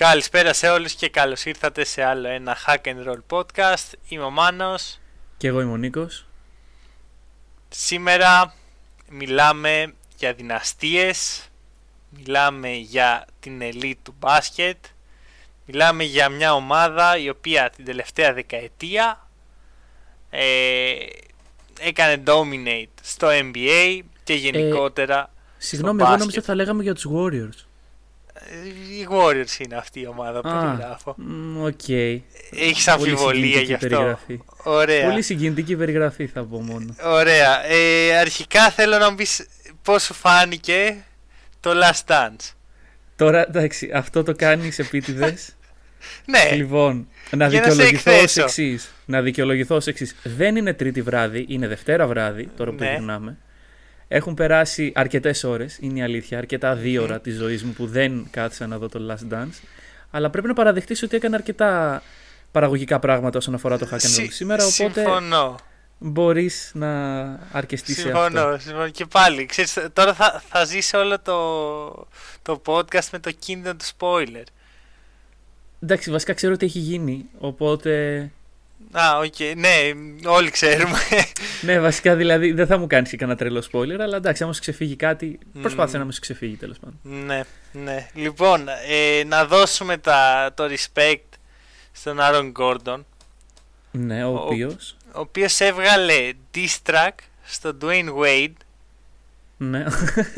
[0.00, 3.92] Καλησπέρα σε όλους και καλώς ήρθατε σε άλλο ένα Hack and Roll podcast.
[4.08, 5.00] Είμαι ο Μάνος.
[5.36, 6.26] Και εγώ είμαι ο Νίκος.
[7.68, 8.54] Σήμερα
[9.08, 11.48] μιλάμε για δυναστείες,
[12.10, 14.76] μιλάμε για την ελίτ του μπάσκετ,
[15.66, 19.28] μιλάμε για μια ομάδα η οποία την τελευταία δεκαετία
[20.30, 20.94] ε,
[21.80, 27.65] έκανε dominate στο NBA και γενικότερα ε, Συγγνώμη, εγώ νόμιζα θα λέγαμε για τους Warriors.
[28.98, 31.16] Οι Warriors είναι αυτή η ομάδα που περιγράφω.
[31.60, 31.80] OK.
[31.86, 32.20] Okay.
[32.50, 33.88] Έχει αμφιβολία γι' αυτό.
[33.88, 34.40] Περιγραφή.
[34.62, 35.08] Ωραία.
[35.08, 36.94] Πολύ συγκινητική περιγραφή θα πω μόνο.
[37.04, 37.66] Ωραία.
[37.66, 39.46] Ε, αρχικά θέλω να μου πεις
[39.82, 41.04] πώς σου φάνηκε
[41.60, 42.54] το Last Dance.
[43.16, 45.54] Τώρα εντάξει, αυτό το κάνεις επίτηδες.
[46.32, 46.56] ναι.
[46.56, 48.90] Λοιπόν, να δικαιολογηθώ ως εξής.
[49.04, 50.16] Να δικαιολογηθώ ως εξής.
[50.22, 53.36] Δεν είναι τρίτη βράδυ, είναι Δευτέρα βράδυ, τώρα που ναι.
[54.08, 58.26] Έχουν περάσει αρκετές ώρες, είναι η αλήθεια, αρκετά δύο ώρα της ζωής μου που δεν
[58.30, 59.60] κάθισα να δω το Last Dance.
[60.10, 62.02] Αλλά πρέπει να παραδεχτείς ότι έκανε αρκετά
[62.52, 64.64] παραγωγικά πράγματα όσον αφορά το Hack and Roll σήμερα.
[64.64, 65.56] Οπότε συμφωνώ.
[65.98, 67.22] Μπορείς να
[67.52, 68.22] αρκεστείς σε αυτό.
[68.22, 68.88] Συμφωνώ, συμφωνώ.
[68.88, 72.06] Και πάλι, ξέρεις, τώρα θα, θα ζήσει όλο το,
[72.42, 74.44] το podcast με το κίνδυνο του spoiler.
[75.80, 78.30] Εντάξει, βασικά ξέρω ότι έχει γίνει, οπότε
[78.92, 79.34] Α, OK.
[79.38, 79.52] Okay.
[79.56, 79.92] Ναι,
[80.28, 80.98] όλοι ξέρουμε.
[81.66, 84.60] ναι, βασικά δηλαδή δεν θα μου κάνεις και κανένα τρελό spoiler, αλλά εντάξει, άμα σου
[84.60, 87.24] ξεφύγει κάτι, προσπάθησε να μου σου ξεφύγει τέλος πάντων.
[87.26, 88.08] Ναι, ναι.
[88.14, 91.38] Λοιπόν, ε, να δώσουμε τα, το respect
[91.92, 93.06] στον Άρον Γκόρντον.
[93.90, 94.96] Ναι, ο, οποίος.
[95.06, 98.52] Ο οποίος έβγαλε diss track στον Dwayne Wade.
[99.56, 99.84] Ναι.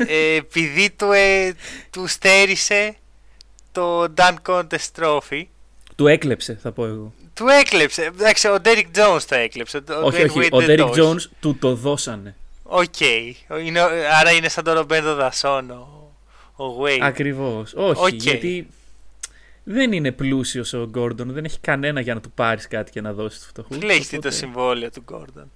[0.07, 1.53] Ε, επειδή του, ε,
[1.89, 2.95] του στέρισε
[3.71, 5.43] το Dunk Contest Trophy.
[5.95, 7.13] Του έκλεψε, θα πω εγώ.
[7.39, 8.03] Του έκλεψε.
[8.03, 9.77] Εντάξει, ο Derek Jones το έκλεψε.
[9.77, 10.49] Ο όχι, όχι.
[10.51, 12.35] Ο Derek Jones του το δώσανε.
[12.63, 12.83] OK.
[12.99, 13.31] Okay.
[14.19, 16.11] άρα είναι σαν τον Ρομπέν των Δασών ο,
[16.55, 16.99] ο Wade.
[17.01, 17.73] Ακριβώς.
[17.75, 18.01] Όχι.
[18.03, 18.13] Okay.
[18.13, 18.67] Γιατί
[19.63, 21.31] δεν είναι πλούσιος ο Γκόρντον.
[21.31, 23.81] Δεν έχει κανένα για να του πάρεις κάτι και να δώσεις τους φτωχούς.
[23.81, 24.17] Λέει οπότε...
[24.17, 25.51] το συμβόλαιο του Γκόρντον.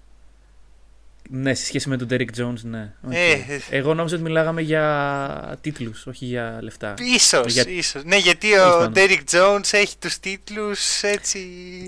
[1.29, 2.93] Ναι, σε σχέση με τον Derek Jones, ναι.
[3.09, 3.13] Okay.
[3.13, 6.93] Ε, Εγώ νόμιζα ότι μιλάγαμε για τίτλους, όχι για λεφτά.
[7.15, 7.65] Ίσως, για...
[7.67, 8.03] ίσως.
[8.03, 11.39] Ναι, γιατί ο Derek Jones έχει τους τίτλους έτσι...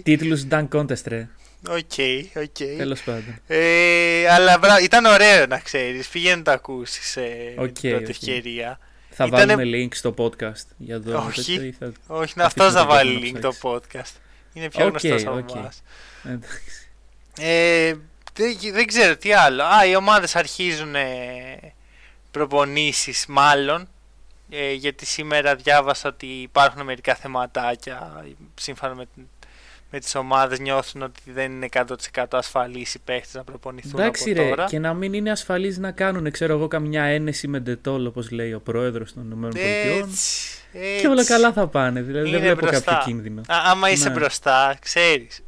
[0.04, 1.28] Τίτλους dunk contest, ρε.
[1.70, 2.44] OK, okay, OK.
[2.44, 2.76] Okay.
[2.78, 3.40] Τέλος πάντων.
[3.48, 6.08] Ε, αλλά μπρά, ήταν ωραίο να ξέρεις.
[6.08, 7.22] Πήγαινε να το ακούσεις σε
[7.60, 8.10] okay, την πρώτη okay.
[8.10, 8.80] ευκαιρία.
[9.10, 9.56] Θα Ήτανε...
[9.56, 12.16] βάλουμε link στο podcast για το όχι, τέτοιο, θα...
[12.16, 14.14] όχι, αυτός θα βάλει link το podcast.
[14.54, 15.56] Είναι πιο okay, γνωστός από okay.
[15.56, 15.84] εμάς.
[17.40, 17.94] Ε,
[18.36, 19.64] δεν, δεν ξέρω τι άλλο.
[19.64, 21.74] Α, οι ομάδες αρχίζουν ε,
[22.32, 23.88] προπονήσεις μάλλον.
[24.50, 28.26] Ε, γιατί σήμερα διάβασα ότι υπάρχουν μερικά θεματάκια
[28.56, 29.08] σύμφωνα με,
[29.92, 31.68] με τις ομάδες νιώθουν ότι δεν είναι
[32.14, 34.56] 100% ασφαλείς οι παίχτες να προπονηθούν Εντάξει, από τώρα.
[34.56, 38.32] Ρε, και να μην είναι ασφαλείς να κάνουν ξέρω εγώ καμιά ένεση με ντετόλ όπως
[38.32, 39.50] λέει ο πρόεδρος των ΗΠΑ
[41.02, 42.92] και όλα καλά θα πάνε δηλαδή δεν βλέπω μπροστά.
[42.92, 44.16] κάποιο κίνδυνο Α, άμα είσαι ναι.
[44.16, 45.44] μπροστά ξέρεις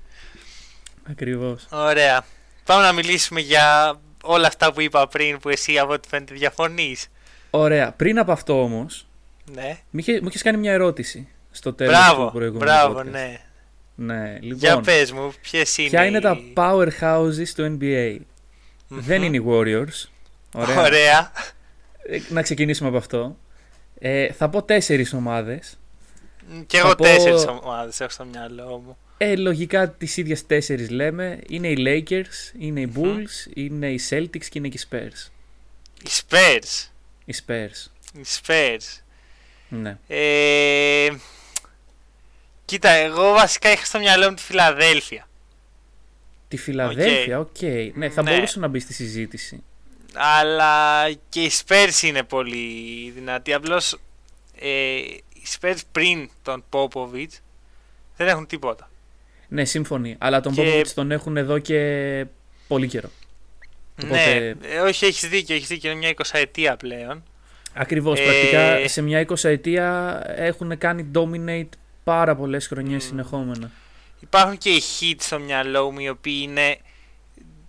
[1.09, 2.25] Ακριβώς Ωραία
[2.67, 7.07] Πάμε να μιλήσουμε για όλα αυτά που είπα πριν που εσύ από ό,τι φαίνεται διαφωνείς.
[7.49, 7.91] Ωραία.
[7.91, 9.07] Πριν από αυτό όμως,
[9.53, 9.77] ναι.
[9.91, 13.05] μου είχε κάνει μια ερώτηση στο τέλος μπράβο, του προηγούμενου Μπράβο, podcast.
[13.05, 13.41] ναι.
[13.95, 14.57] Ναι, λοιπόν.
[14.57, 18.17] Για πες μου, ποιες είναι Ποια είναι τα powerhouses του NBA.
[18.87, 20.09] Δεν είναι οι Warriors.
[20.53, 20.81] Ωραία.
[20.81, 21.31] Ωραία.
[22.03, 23.37] Ε, να ξεκινήσουμε από αυτό.
[23.99, 25.79] Ε, θα πω τέσσερις ομάδες.
[26.65, 27.03] Και εγώ πω...
[27.03, 28.97] τέσσερις ομάδες έχω στο μυαλό μου.
[29.17, 31.39] Ε, λογικά τις ίδιες τέσσερις λέμε.
[31.49, 35.31] Είναι οι Lakers, είναι οι Bulls, είναι οι Celtics και είναι και οι Spurs.
[36.03, 36.89] Οι Spurs.
[37.25, 37.91] Οι Spurs.
[38.13, 39.01] Οι Spurs.
[39.69, 39.97] Ναι.
[40.07, 41.09] Ε,
[42.65, 45.27] κοίτα, εγώ βασικά είχα στο μυαλό μου τη Φιλαδέλφια.
[46.47, 47.55] Τη Φιλαδέλφια, OK.
[47.59, 47.91] Okay.
[47.93, 48.31] Ναι, θα ναι.
[48.31, 49.63] μπορούσε να μπει στη συζήτηση.
[50.13, 53.53] Αλλά και οι Spurs είναι πολύ δυνατοί.
[53.53, 53.99] Απλώς
[54.59, 54.95] ε,
[55.33, 57.39] οι Spurs πριν τον Popovich
[58.17, 58.89] δεν έχουν τίποτα.
[59.47, 60.15] Ναι, σύμφωνοι.
[60.19, 60.85] Αλλά τον και...
[60.95, 62.25] τον έχουν εδώ και
[62.67, 63.09] πολύ καιρό.
[64.05, 65.91] Ναι, ε, όχι, έχεις δίκιο, έχεις δίκιο.
[65.91, 67.23] Είναι μια 20 ετία πλέον.
[67.73, 68.19] Ακριβώς.
[68.19, 68.23] Ε...
[68.23, 73.07] Πρακτικά σε μια 20 ετία έχουν κάνει dominate πάρα πολλές χρονιές mm.
[73.07, 73.71] συνεχόμενα.
[74.19, 76.77] Υπάρχουν και οι hits στο μυαλό μου οι οποίοι είναι.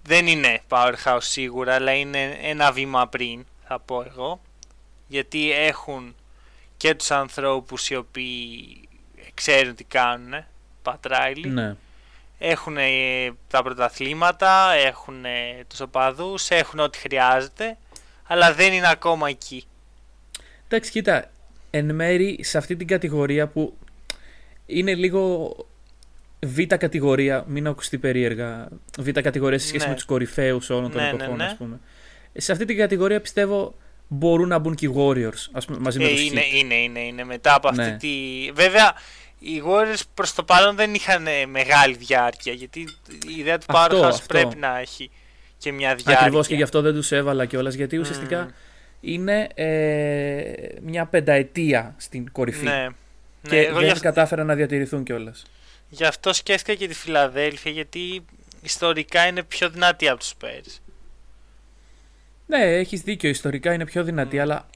[0.02, 4.40] Δεν είναι powerhouse σίγουρα, αλλά είναι ένα βήμα πριν, θα πω εγώ.
[5.06, 6.14] Γιατί έχουν
[6.76, 8.64] και τους ανθρώπους οι οποίοι
[9.34, 10.44] ξέρουν τι κάνουν.
[10.90, 11.48] Πατράιλι.
[11.48, 11.74] Ναι.
[12.38, 12.76] Έχουν
[13.48, 15.24] τα πρωταθλήματα, έχουν
[15.68, 17.76] τους οπαδούς, έχουν ό,τι χρειάζεται,
[18.26, 19.64] αλλά δεν είναι ακόμα εκεί.
[20.66, 21.30] Εντάξει, κοίτα,
[21.70, 23.76] εν μέρη σε αυτή την κατηγορία που
[24.66, 25.54] είναι λίγο
[26.46, 28.68] β' κατηγορία, μην ακουστεί περίεργα,
[28.98, 29.90] β' κατηγορία σε σχέση ναι.
[29.90, 31.54] με τους κορυφαίους όλων των ναι, ναι εποχών, ναι, ναι.
[31.58, 31.80] πούμε.
[32.32, 33.74] Σε αυτή την κατηγορία πιστεύω
[34.08, 36.54] μπορούν να μπουν και οι Warriors ας πούμε, μαζί με ε, τους είναι, Heat.
[36.54, 37.96] είναι, είναι, είναι, μετά από αυτή Ναι.
[37.96, 38.08] τη...
[38.54, 38.94] Βέβαια,
[39.38, 42.80] οι Warriors προς το παρόν δεν είχαν ε, μεγάλη διάρκεια, γιατί
[43.28, 44.26] η ιδέα του Αυτό, Powerhouse αυτό.
[44.26, 45.10] πρέπει να έχει
[45.58, 46.18] και μια διάρκεια.
[46.18, 48.02] Ακριβώς και γι' αυτό δεν τους έβαλα κιόλας γιατί Μμμ.
[48.02, 48.50] ουσιαστικά
[49.00, 50.52] είναι ε,
[50.82, 52.86] μια πενταετία στην κορυφή Ναι.
[53.42, 55.42] και ναι, εγώ δεν γι' αυτό, κατάφεραν να διατηρηθούν κιόλας.
[55.88, 58.24] γι' αυτό σκέφτηκα και τη Φιλαδέλφια, γιατί
[58.62, 60.78] ιστορικά είναι πιο δυνατή από τους Spurs.
[62.46, 64.40] Ναι, έχεις δίκιο, ιστορικά είναι πιο δυνατή, Μμ.
[64.40, 64.66] αλλά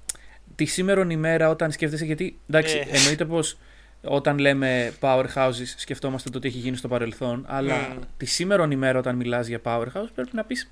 [0.54, 2.96] τη σήμερον ημέρα όταν σκέφτεσαι, γιατί εντάξει, Ε.
[2.96, 3.56] εννοείται πως
[4.04, 7.98] όταν λέμε powerhouses σκεφτόμαστε το τι έχει γίνει στο παρελθόν, αλλά Μμ.
[8.16, 10.70] τη σήμερον ημέρα όταν μιλάς για powerhouse πρέπει να πεις,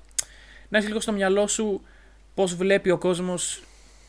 [0.69, 1.81] να έχεις λίγο στο μυαλό σου
[2.35, 3.63] πώς βλέπει ο κόσμος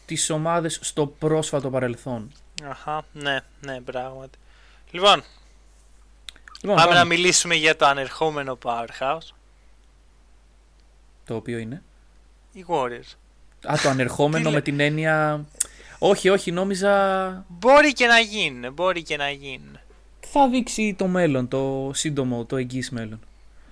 [0.07, 2.33] τις ομάδες στο πρόσφατο παρελθόν.
[2.69, 4.39] Αχα, ναι, ναι, πράγματι.
[4.91, 5.23] Λοιπόν,
[6.63, 7.15] Λοιπόν, πάμε να πάμε.
[7.15, 9.29] μιλήσουμε για το ανερχόμενο Powerhouse,
[11.27, 11.83] Το οποίο είναι;
[12.53, 13.15] οι Warriors.
[13.67, 15.45] Α, το ανερχόμενο Τι με λέ- την έννοια...
[16.05, 19.79] Όχι, όχι, νόμιζα Μπορεί και να γίνουν, μπορεί και να γίνουν.
[20.21, 23.21] θα δείξει το μέλλον, το σύντομο, το εγγύς μέλλον.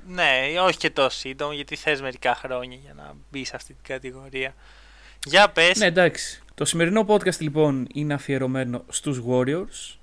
[0.09, 0.31] Ναι,
[0.65, 4.55] όχι και τόσο σύντομο, γιατί θες μερικά χρόνια για να μπει σε αυτή την κατηγορία.
[5.27, 6.43] Για πες, Ναι, εντάξει.
[6.55, 9.97] Το σημερινό podcast λοιπόν είναι αφιερωμένο στους Warriors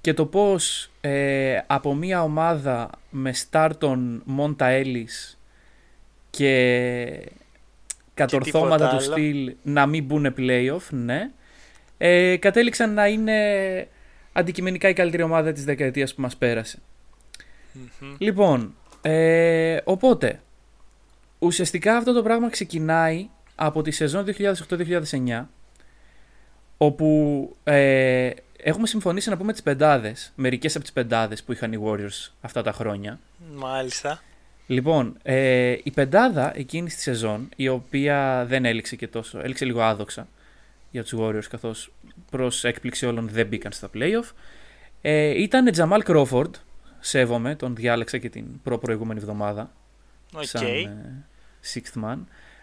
[0.00, 5.36] και το πώς ε, από μια ομάδα με start τον Monta Ellis
[6.30, 7.28] και
[8.14, 9.12] κατορθώματα τίποτα του άλλο.
[9.12, 11.30] στυλ να μην μπουν playoff, ναι,
[11.98, 13.88] ε, κατέληξαν να είναι
[14.32, 16.78] αντικειμενικά η καλύτερη ομάδα της δεκαετίας που μας πέρασε.
[17.72, 18.14] Μμμ.
[18.18, 20.40] Λοιπόν, ε, οπότε,
[21.38, 25.44] ουσιαστικά αυτό το πράγμα ξεκινάει από τη σεζόν 2008-2009,
[26.76, 31.78] όπου ε, έχουμε συμφωνήσει να πούμε τις πεντάδες, μερικές από τις πεντάδες που είχαν οι
[31.84, 33.18] Warriors αυτά τα χρόνια.
[33.54, 34.22] μάλιστα.
[34.66, 39.82] Λοιπόν, ε, η πεντάδα εκείνη τη σεζόν, η οποία δεν έληξε και τόσο, έληξε λίγο
[39.82, 40.28] άδοξα
[40.94, 41.92] για τους Warriors, καθώς
[42.30, 44.30] προς έκπληξη όλων δεν μπήκαν στα playoff,
[45.02, 46.50] ε, ήταν Τζαμάλ Crawford,
[47.00, 49.72] σέβομαι, τον διάλεξα και την προ-προηγούμενη εβδομάδα,
[50.34, 50.44] Οκ.
[50.44, 51.24] σαν ε,
[51.74, 52.18] sixth man.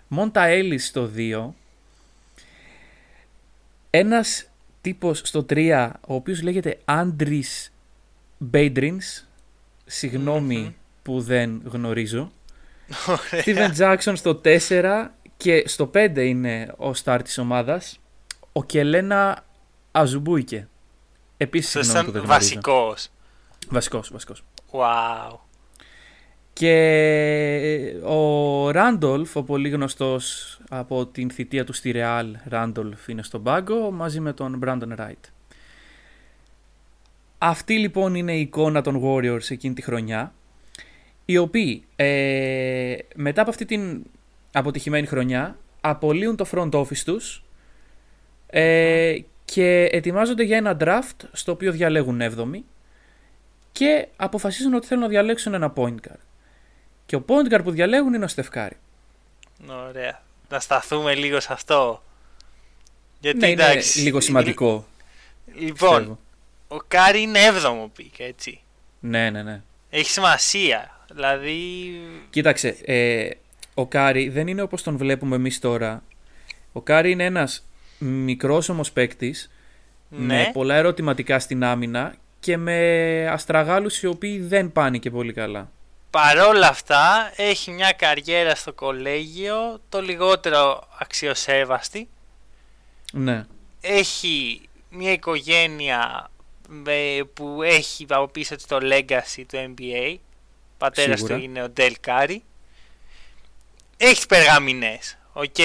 [0.07, 1.49] Μόντα Έλις στο 2.
[3.89, 4.49] Ένας
[4.81, 7.73] τύπος στο 3, ο οποίος λέγεται Άντρις
[8.37, 9.23] Μπέιντρινς.
[9.85, 10.71] Συγγνώμη Μμμ.
[11.03, 12.31] που δεν γνωρίζω.
[13.07, 13.43] Ωραία.
[13.45, 17.99] Steven Jackson στο 4 και στο 5 είναι ο star της ομάδας.
[18.53, 19.45] Ο Κελένα
[19.91, 20.67] Αζουμπούικε.
[21.37, 22.39] Επίσης συγγνώμη που Σαν δεν γνωρίζω.
[22.39, 23.09] βασικός.
[23.69, 24.43] Βασικός, βασικός.
[24.71, 25.37] Wow.
[26.53, 33.43] Και ο Ράντολφ, ο πολύ γνωστός από την θητεία του στη Real, Ράντολφ είναι στον
[33.43, 35.29] πάγκο μαζί με τον Brandon Wright.
[37.37, 40.33] Αυτή λοιπόν είναι η εικόνα των Warriors εκείνη τη χρονιά,
[41.25, 44.03] οι οποίοι ε, μετά από αυτή την
[44.51, 47.43] αποτυχημένη χρονιά απολύουν το front office τους
[48.51, 52.59] ε, και ετοιμάζονται για ένα draft στο οποίο διαλέγουν 7η
[53.71, 56.19] και αποφασίζουν ότι θέλουν να διαλέξουν ένα point guard.
[57.05, 58.77] Και ο point guard που διαλέγουν είναι ο Στεφκάρη.
[59.87, 60.21] Ωραία.
[60.49, 62.03] Να σταθούμε λίγο σε αυτό.
[63.19, 63.99] Γιατί Ναι, είναι εντάξει.
[63.99, 64.85] λίγο σημαντικό.
[65.55, 66.19] Λοιπόν, πιστεύω.
[66.67, 68.61] ο Κάρι είναι 7ο pick, έτσι.
[68.99, 69.61] Ναι, ναι, ναι.
[69.89, 70.99] Έχει σημασία.
[71.11, 71.91] Δηλαδή.
[72.29, 73.29] Κοίταξε, ε,
[73.73, 76.03] ο Κάρι δεν είναι όπως τον βλέπουμε εμείς τώρα.
[76.71, 77.65] Ο Κάρι είναι ένας
[78.05, 79.51] μικρός όμως παίκτης
[80.09, 85.33] Ναι, με πολλά ερωτηματικά στην άμυνα και με αστραγάλους οι οποίοι δεν πάνε και πολύ
[85.33, 85.71] καλά.
[86.09, 92.07] παρόλα αυτά έχει μια καριέρα στο κολέγιο το λιγότερο αξιοσέβαστη.
[93.13, 93.45] Ναι.
[93.81, 96.29] Έχει μια οικογένεια
[96.67, 100.15] με- που έχει από πίσω της το legacy του NBA.
[100.77, 101.37] Πατέρας Σίγουρα.
[101.37, 102.43] του είναι ο Ντέλ Κάρι.
[103.97, 105.17] Έχει τις περγαμηνές.
[105.33, 105.55] Οκ.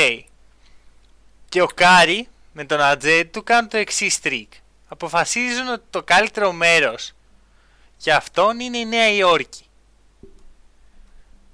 [1.57, 4.53] Και ο Κάρι με τον ατζέντη του κάνουν το εξής τρικ.
[4.89, 7.13] Αποφασίζουν ότι το καλύτερο μέρος
[7.97, 9.65] για αυτόν είναι η Νέα Υόρκη.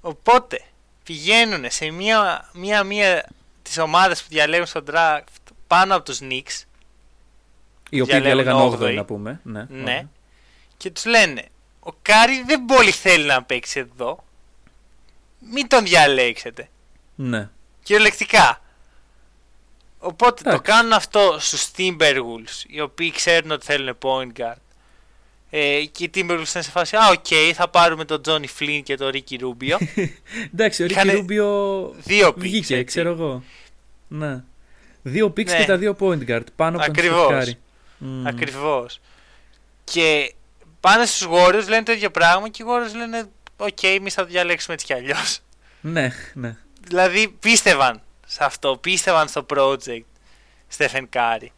[0.01, 0.61] Οπότε
[1.03, 3.29] πηγαίνουν σε μία, μία, μία
[3.61, 5.23] τις ομάδες που διαλέγουν στο draft
[5.67, 6.63] πάνω από τους Knicks
[7.89, 8.95] Οι οποίοι Διαλέγουν διαλέγαν 8 όγδοη.
[8.95, 9.39] να πούμε.
[9.43, 9.65] Ναι.
[9.69, 9.81] Ναι.
[9.81, 10.09] ωραία.
[10.77, 11.45] και τους λένε
[11.79, 14.23] ο Κάρι δεν πολύ θέλει να παίξει εδώ
[15.39, 16.69] μην τον διαλέξετε
[17.15, 17.49] ναι.
[17.83, 18.62] κυριολεκτικά
[20.03, 20.71] οπότε το Εντάξει.
[20.71, 24.55] κάνουν αυτό στους Timberwolves οι οποίοι ξέρουν ότι θέλουν point guard
[25.49, 28.95] ε, και οι Timberwolves είναι σε φάση α οκ θα πάρουμε τον Johnny Flynn και
[28.97, 29.77] τον Ricky Rubio
[30.53, 32.83] Εντάξει, ο Ρίκη Είχανε Ρούμπιο δύο picks βγήκε, έτσι.
[32.83, 33.43] ξέρω εγώ.
[34.07, 34.43] Ναι.
[35.01, 35.57] Δύο picks Ναι.
[35.57, 37.19] και τα δύο point guard πάνω από τον Ακριβώς.
[37.25, 37.57] Στεφ Κάρι.
[37.97, 38.27] Μμ.
[38.27, 38.99] Ακριβώς.
[39.83, 40.33] Και
[40.79, 44.27] πάνε στους Warriors λένε το ίδιο πράγμα και οι Warriors λένε οκ εμείς θα το
[44.27, 45.39] διαλέξουμε έτσι κι αλλιώς.
[45.81, 46.55] Ναι, ναι.
[46.87, 48.01] δηλαδή πίστευαν
[48.33, 50.03] σε αυτό, πίστευαν στο project.
[50.67, 51.51] Στέφεν Κάρι.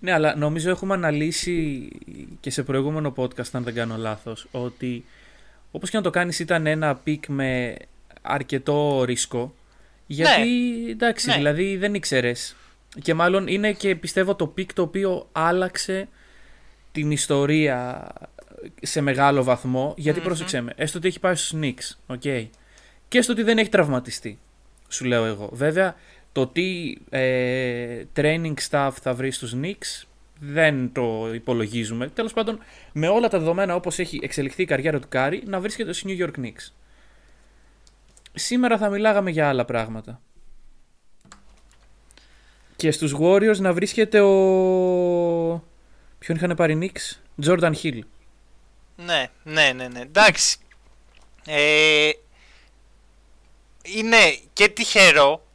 [0.00, 1.88] Ναι, αλλά νομίζω έχουμε αναλύσει
[2.40, 5.04] και σε προηγούμενο podcast, αν δεν κάνω λάθος, ότι
[5.70, 7.76] όπως και να το κάνεις ήταν ένα pick με
[8.22, 9.54] αρκετό ρίσκο,
[10.06, 10.90] γιατί ναι.
[10.90, 11.36] εντάξει, ναι.
[11.36, 12.56] δηλαδή δεν ήξερες.
[13.02, 16.08] Και μάλλον είναι και πιστεύω το pick το οποίο άλλαξε
[16.92, 18.08] την ιστορία
[18.82, 20.24] σε μεγάλο βαθμό, γιατί mm-hmm.
[20.24, 22.46] πρόσεξε με, έστω ότι έχει πάει στους Knicks, okay,
[23.08, 24.38] και στο ότι δεν έχει τραυματιστεί,
[24.88, 25.48] σου λέω εγώ.
[25.52, 25.94] Βέβαια,
[26.32, 30.08] το τι ε, training staff θα βρεις στους Knicks
[30.40, 32.08] δεν το υπολογίζουμε.
[32.08, 32.58] Τέλος πάντων,
[32.92, 36.26] με όλα τα δεδομένα όπως έχει εξελιχθεί η καριέρα του Κάρι, να βρίσκεται στους New
[36.26, 36.72] York Knicks.
[38.34, 40.20] Σήμερα θα μιλάγαμε για άλλα πράγματα.
[42.76, 45.64] Και στους Warriors να βρίσκεται ο...
[46.18, 47.18] Ποιον είχαν πάρει Knicks?
[47.46, 47.98] Jordan Hill.
[48.96, 50.00] Ναι, ναι, ναι, ναι.
[50.00, 50.58] Εντάξει.
[51.46, 52.10] Ε,
[53.96, 54.16] είναι
[54.52, 55.46] και τυχερό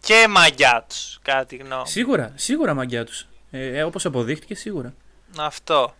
[0.00, 1.88] και μαγιά τους, κατά τη γνώμη.
[1.88, 3.26] Σίγουρα, σίγουρα μαγιά τους.
[3.50, 4.94] Ε, ε, όπως αποδείχτηκε σίγουρα.
[5.38, 5.94] Αυτό.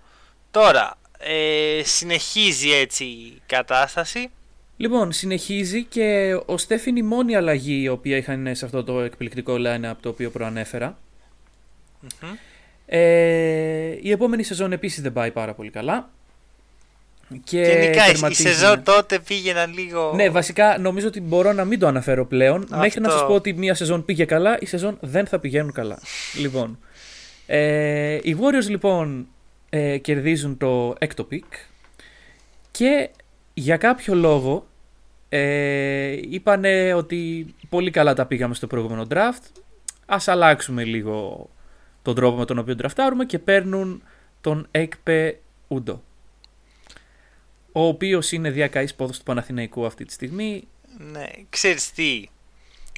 [0.51, 4.31] Τώρα, ε, συνεχίζει έτσι η κατάσταση.
[4.77, 9.57] Λοιπόν, συνεχίζει και ο Στέφιν η μόνη αλλαγή η οποία είχαν σε αυτό το εκπληκτικό
[9.59, 10.99] line-up το οποίο προανέφερα.
[12.87, 16.11] Ε, η επόμενη σεζόν επίσης δεν πάει πάρα πολύ καλά.
[17.45, 20.13] Και Γενικά η σεζόν τότε πήγαιναν λίγο.
[20.15, 22.67] Ναι, βασικά νομίζω ότι μπορώ να μην το αναφέρω πλέον.
[22.71, 25.99] Μέχρι να σας πω ότι μία σεζόν πήγε καλά, η σεζόν δεν θα πηγαίνουν καλά.
[26.43, 26.79] λοιπόν.
[27.47, 29.27] Ε, οι Warriors λοιπόν
[29.71, 31.45] ε, κερδίζουν το έκτο pick
[32.71, 33.11] και
[33.55, 34.67] για κάποιο λόγο
[35.29, 39.63] ε, είπανε ότι πολύ καλά τα πήγαμε στο προηγούμενο draft.
[40.07, 41.49] Ας αλλάξουμε λίγο
[42.03, 44.03] τον τρόπο με τον οποίο ντραφτάρουμε και παίρνουν
[44.41, 46.03] τον Έκπε Γιούντο
[47.73, 50.69] ο οποίος είναι διακαής πόθος του Παναθηναϊκού αυτή τη στιγμή.
[51.13, 52.29] Ναι, ξέρεις τι,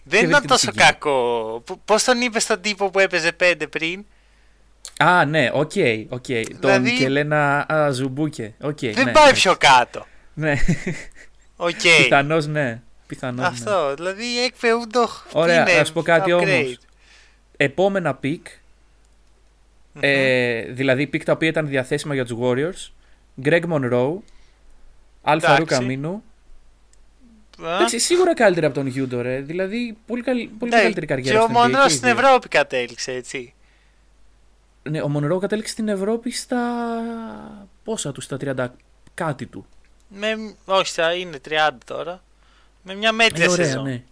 [0.05, 1.63] δεν ήταν τόσο κακό.
[1.85, 4.05] Πώς τον είπες στον τύπο που έπαιζε πέντε πριν;
[4.99, 6.45] Α, ναι, ok, okay, okay.
[6.59, 6.89] Δηλαδή...
[6.89, 8.55] Τον Κελένα Αζουμπουίκε.
[8.65, 9.33] Okay, δεν ναι, πάει ναι.
[9.33, 10.07] πιο κάτω.
[10.35, 10.55] Ναι.
[11.57, 12.03] Okay.
[12.03, 12.81] Πιθανώς ναι.
[13.07, 13.95] Πιθανώς, Αυτό, ναι.
[13.95, 16.79] δηλαδή Έκπε Γιούντο Ωραία, να σου πω κάτι όμως.
[17.57, 18.47] Επόμενα pick,
[20.01, 22.91] ε, δηλαδή pick τα οποία ήταν διαθέσιμα για τους Warriors,
[23.45, 24.15] Greg Monroe,
[25.23, 26.23] Αλ Φαρούκ Αμίνου.
[27.61, 29.41] Εντάξει, σίγουρα καλύτερα από τον Γιούντο, ρε.
[29.41, 30.37] Δηλαδή, πολύ, καλ...
[30.59, 31.39] πολύ ναι, μεγαλύτερη καριέρα.
[31.39, 33.55] Και ο Μονρό στην Ευρώπη κατέληξε, έτσι.
[34.83, 36.59] Ναι, ο Μονρό κατέληξε στην Ευρώπη στα.
[37.85, 38.69] πόσα του, στα 30
[39.15, 39.67] κάτι του.
[40.09, 40.55] Με...
[40.65, 42.23] Όχι, θα είναι 30 τώρα.
[42.83, 43.85] Με μια μέτρια ε, ωραία, σεζόν.
[43.85, 44.03] Ναι.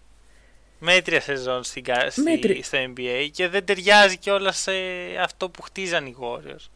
[0.79, 1.85] Μέτρια σεζόν στην...
[2.25, 2.63] Μέτρη...
[2.63, 4.73] στο NBA και δεν ταιριάζει κιόλας σε
[5.23, 6.67] αυτό που χτίζαν οι Warriors.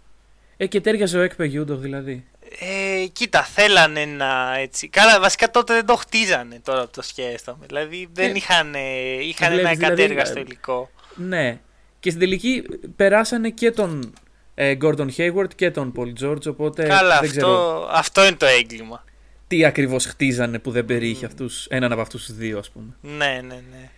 [0.57, 2.25] Ε, και τέριαζε ο Έκπε Γιούντο δηλαδή.
[2.59, 4.89] Ε, κοίτα, θέλανε να έτσι.
[4.89, 7.67] Καλά, βασικά τότε δεν το χτίζανε τώρα που το σκέφτομαι.
[7.67, 8.75] Δηλαδή δεν ε, είχαν,
[9.21, 10.91] είχαν ένα δηλαδή, εκατέργαστο υλικό.
[11.15, 11.61] Ναι.
[12.01, 12.65] Και στην τελική
[12.97, 14.13] περάσανε και τον
[14.55, 16.47] ε, Gordon Hayward και τον Paul George.
[16.47, 19.05] Οπότε Καλά, δεν αυτό, ξέρω αυτό είναι το έγκλημα.
[19.47, 22.97] Τι ακριβώς χτίζανε που δεν περιείχε αυτούς, έναν από αυτούς τους δύο, ας πούμε.
[23.01, 23.91] Ναι, ναι, ναι.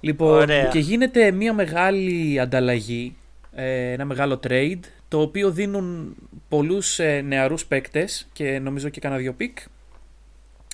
[0.00, 3.16] Λοιπόν, και γίνεται μια μεγάλη ανταλλαγή,
[3.54, 4.80] ε, ένα μεγάλο trade
[5.12, 6.16] το οποίο δίνουν
[6.48, 9.58] πολλούς ε, νεαρούς παίκτες και νομίζω και κανένα δυο pick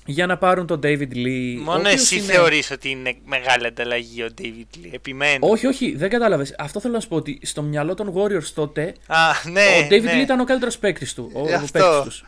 [0.07, 1.57] για να πάρουν τον David Lee.
[1.65, 2.25] Μόνο εσύ είναι...
[2.25, 5.47] θεωρείς ότι είναι μεγάλη ανταλλαγή ο David Lee, επιμένω.
[5.49, 6.55] Όχι, όχι, δεν κατάλαβες.
[6.59, 9.17] Αυτό θέλω να σου πω ότι στο μυαλό των Warriors τότε Α,
[9.51, 10.13] ναι, ο David ναι.
[10.13, 12.25] Lee ήταν ο καλύτερος παίκτης του, ο, ο παίκτης τους.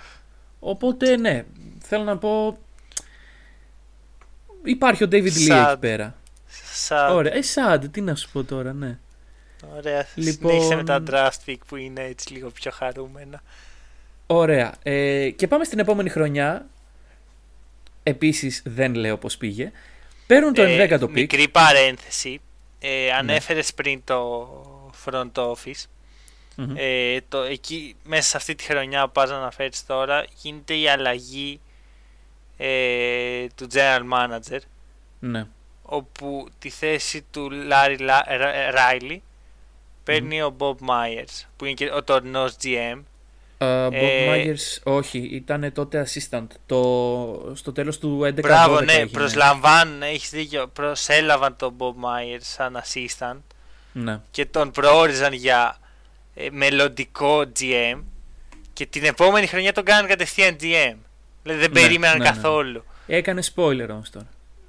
[0.58, 1.44] Οπότε ναι,
[1.78, 2.58] θέλω να πω
[4.62, 6.16] υπάρχει ο David Lee εκεί πέρα.
[6.88, 7.14] Sad.
[7.14, 8.98] Ωραία, ε, sad, τι να σου πω τώρα, ναι.
[9.76, 10.06] Ωραία.
[10.14, 10.50] Λοιπόν...
[10.50, 13.42] Συνέχισε με τα draft pick που είναι έτσι λίγο πιο χαρούμενα.
[14.26, 14.74] Ωραία.
[14.82, 16.66] Ε, και πάμε στην επόμενη χρονιά.
[18.02, 19.72] Επίσης δεν λέω πώς πήγε.
[20.26, 21.10] Παίρνουν το ε, 11ο pick.
[21.10, 22.40] Μικρή παρένθεση.
[22.78, 23.82] Ε, ανέφερες ναι.
[23.82, 24.48] πριν το
[25.04, 25.84] front office.
[26.74, 30.88] Ε, το, εκεί μέσα σε αυτή τη χρονιά που πας να αναφέρεις τώρα γίνεται η
[30.88, 31.60] αλλαγή
[32.56, 34.58] ε, του general manager
[35.18, 35.46] ναι.
[35.82, 37.98] όπου τη θέση του Larry
[38.74, 39.18] Riley
[40.04, 43.02] παίρνει ο Bob Myers που είναι και ο τωρινός GM.
[43.58, 46.46] Uh, Bob ε, Myers, όχι, ήταν τότε assistant.
[46.66, 50.66] Το, στο τέλος του 11 Μπράβο, ναι, προσλαμβάνουν, έχεις δίκιο.
[50.66, 53.40] Προσέλαβαν τον Bob Myers σαν assistant
[53.92, 54.20] ναι.
[54.30, 55.78] και τον προόριζαν για
[56.34, 58.02] ε, μελλοντικό GM
[58.72, 60.96] και την επόμενη χρονιά τον κάνουν κατευθείαν GM.
[61.42, 62.84] Δηλαδή δεν ναι, περίμεναν ναι, ναι, καθόλου.
[63.06, 64.26] Έκανε spoiler όμως τώρα.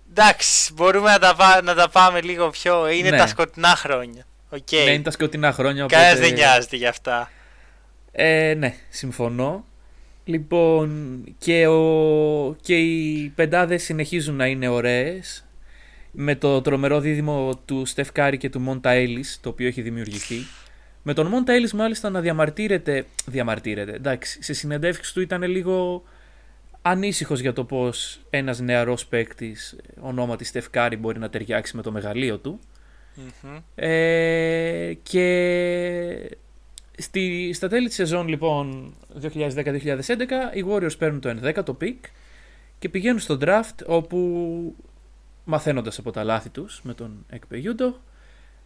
[0.09, 2.89] Εντάξει, μπορούμε να τα, να τα πάμε λίγο πιο.
[2.89, 4.25] Είναι τα σκοτεινά χρόνια.
[4.53, 4.85] Okay.
[4.85, 5.83] Ναι, είναι τα σκοτεινά χρόνια.
[5.83, 6.01] Οπότε...
[6.01, 7.31] Κανένα δεν νοιάζεται γι' αυτά.
[8.11, 9.65] Ε, ναι, συμφωνώ.
[10.23, 12.55] Λοιπόν, και, ο...
[12.61, 15.45] και οι πεντάδες συνεχίζουν να είναι ωραίες
[16.11, 20.37] με το τρομερό δίδυμο του Στεφ Κάρη και του Μόντα Έλλης, το οποίο έχει δημιουργηθεί.
[21.03, 26.03] Με τον Μόντα Έλλης μάλιστα να διαμαρτύρεται, διαμαρτύρεται, εντάξει, σε συνεντεύξεις του ήταν λίγο
[26.81, 31.91] ανήσυχος για το πώς ένας νεαρός παίκτης ονόματι Στεφ Κάρη μπορεί να ταιριάξει με το
[31.91, 32.59] μεγαλείο του.
[33.75, 36.37] Ε, και
[36.97, 39.31] στη, στα τέλη της σεζόν λοιπόν 2010-2011
[40.53, 41.97] οι Warriors παίρνουν το 11ο pick
[42.79, 44.75] και πηγαίνουν στο draft όπου
[45.43, 47.99] μαθαίνοντας από τα λάθη τους με τον Εκπεγιούντο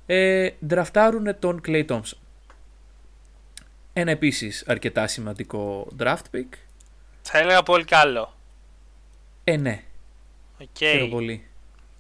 [0.06, 2.18] ε, δραφτάρουν τον Clay Thompson.
[3.94, 6.48] Ένα επίσης αρκετά σημαντικό draft pick.
[7.22, 8.34] Θα έλεγα πολύ καλό.
[9.44, 9.84] Ε, ναι.
[10.60, 11.08] Okay.
[11.10, 11.46] πολύ.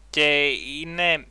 [0.10, 0.48] Και
[0.82, 1.26] είναι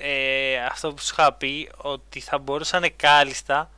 [0.00, 3.70] ε, αυτό που σου είχα πει ότι θα μπορούσαν κάλλιστα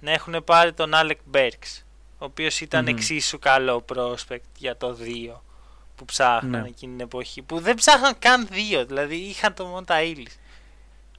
[0.00, 1.82] να έχουν πάρει τον Alec Burks
[2.18, 4.96] ο οποίος εξίσου καλό prospect για το
[5.30, 5.40] 2
[5.96, 6.68] που ψάχναν ναι.
[6.68, 8.48] εκείνη την εποχή που δεν ψάχναν καν
[8.80, 10.34] 2 δηλαδή είχαν το Monta Illis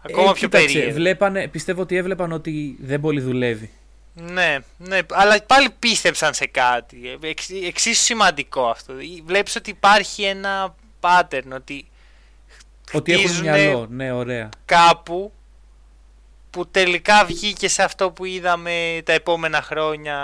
[0.02, 3.72] ακόμα ε, πιο περίεργο βλέπανε, πιστεύω ότι έβλεπαν ότι δεν πολύ δουλεύει
[4.14, 7.18] ναι, ναι, αλλά πάλι πίστεψαν σε κάτι.
[7.22, 8.94] Εξ, εξίσου σημαντικό αυτό.
[9.26, 11.86] Βλέπεις ότι υπάρχει ένα pattern, ότι
[12.92, 14.50] ότι έχουν μυαλό, ναι, ωραία.
[14.66, 15.32] Κάπου
[16.50, 20.16] που τελικά βγήκε σε αυτό που είδαμε τα επόμενα χρόνια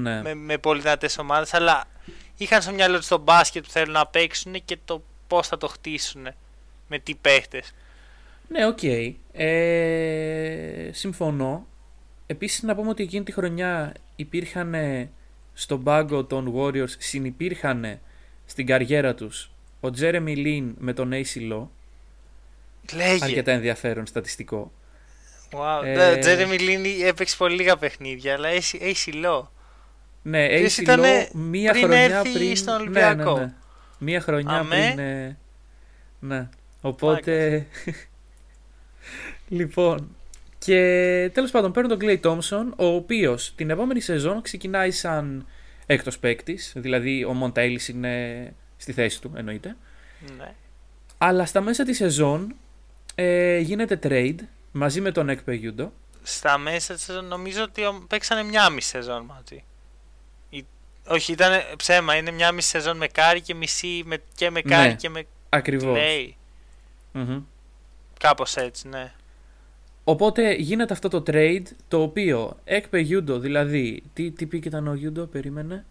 [0.00, 0.22] ναι.
[0.22, 1.84] με, με πολύ δυνατές ομάδες, αλλά
[2.36, 5.68] είχαν στο μυαλό τους το μπάσκετ που θέλουν να παίξουν και το πώς θα το
[5.68, 6.28] χτίσουν
[6.88, 7.74] με τι παίχτες.
[8.48, 8.78] Ναι, ok.
[8.82, 9.14] Okay.
[9.32, 11.66] Ε, συμφωνώ.
[12.26, 14.74] Επίσης να πούμε ότι εκείνη τη χρονιά υπήρχαν
[15.54, 18.00] στον πάγκο των Warriors, συνυπήρχαν
[18.44, 21.66] στην καριέρα τους ο Τζέρεμι Λίν με τον Acie Law
[22.92, 23.24] Λέγε.
[23.24, 24.72] Αρκετά ενδιαφέρον στατιστικό.
[25.50, 25.84] Wow.
[25.84, 26.10] Ε...
[26.10, 28.48] Ο Τζέρεμι Λίνι έπαιξε πολύ λίγα παιχνίδια, αλλά
[28.80, 29.46] έχει low.
[30.22, 32.56] Ναι, έχει low μία πριν χρονιά πριν.
[32.56, 33.32] Στον Ολυμπιακό.
[33.32, 33.52] Ναι, ναι, ναι.
[33.98, 34.92] Μία χρονιά Αμέ.
[34.94, 35.04] πριν.
[35.04, 35.36] Ε...
[36.18, 36.48] Ναι.
[36.80, 37.66] Οπότε.
[39.48, 40.16] λοιπόν.
[40.58, 45.46] Και τέλος πάντων παίρνω τον Clay Thompson, ο οποίος την επόμενη σεζόν ξεκινάει σαν
[45.86, 46.72] έκτος παίκτης.
[46.76, 49.76] Δηλαδή ο Μοντέλη είναι στη θέση του, εννοείται.
[50.36, 50.54] Ναι.
[51.18, 52.54] Αλλά στα μέσα της σεζόν
[53.14, 54.38] ε, γίνεται trade
[54.72, 55.92] μαζί με τον Έκπε Γιούντο.
[56.22, 59.64] Στα μέσα της σεζόν νομίζω ότι παίξανε μια μισή σεζόν μαζί.
[61.06, 62.16] όχι, ήταν ψέμα.
[62.16, 65.26] Είναι μια μισή σεζόν με Κάρι και μισή με, και με Κάρι ναι, και με
[65.48, 65.98] ακριβώς.
[67.14, 67.42] Mm-hmm.
[68.18, 69.12] Κάπως έτσι, ναι.
[70.04, 74.94] Οπότε γίνεται αυτό το trade το οποίο Έκπε Γιούντο, δηλαδή, τι, τι pick ήταν ο
[74.94, 75.84] Γιούντο, περίμενε.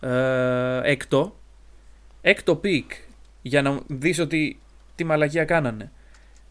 [0.00, 1.36] Ε, έκτο.
[2.20, 2.92] Έκτο pick
[3.42, 4.60] για να δεις ότι
[4.94, 5.90] τι μαλακία κάνανε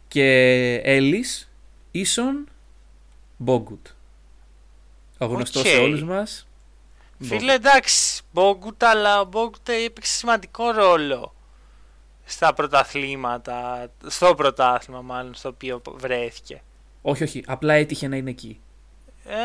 [0.09, 1.51] και Έλις
[1.91, 2.47] ίσον
[3.37, 3.87] Μπόγκουτ.
[5.17, 5.67] Ο γνωστός okay.
[5.67, 6.47] σε όλους μας.
[7.19, 11.33] Φίλε εντάξει, Μπόγκουτ, αλλά ο Μπόγκουτ έπαιξε σημαντικό ρόλο
[12.25, 16.61] στα πρωταθλήματα, στο πρωτάθλημα μάλλον στο οποίο βρέθηκε.
[17.01, 18.59] Όχι, όχι, απλά έτυχε να είναι εκεί.
[19.25, 19.39] Ε,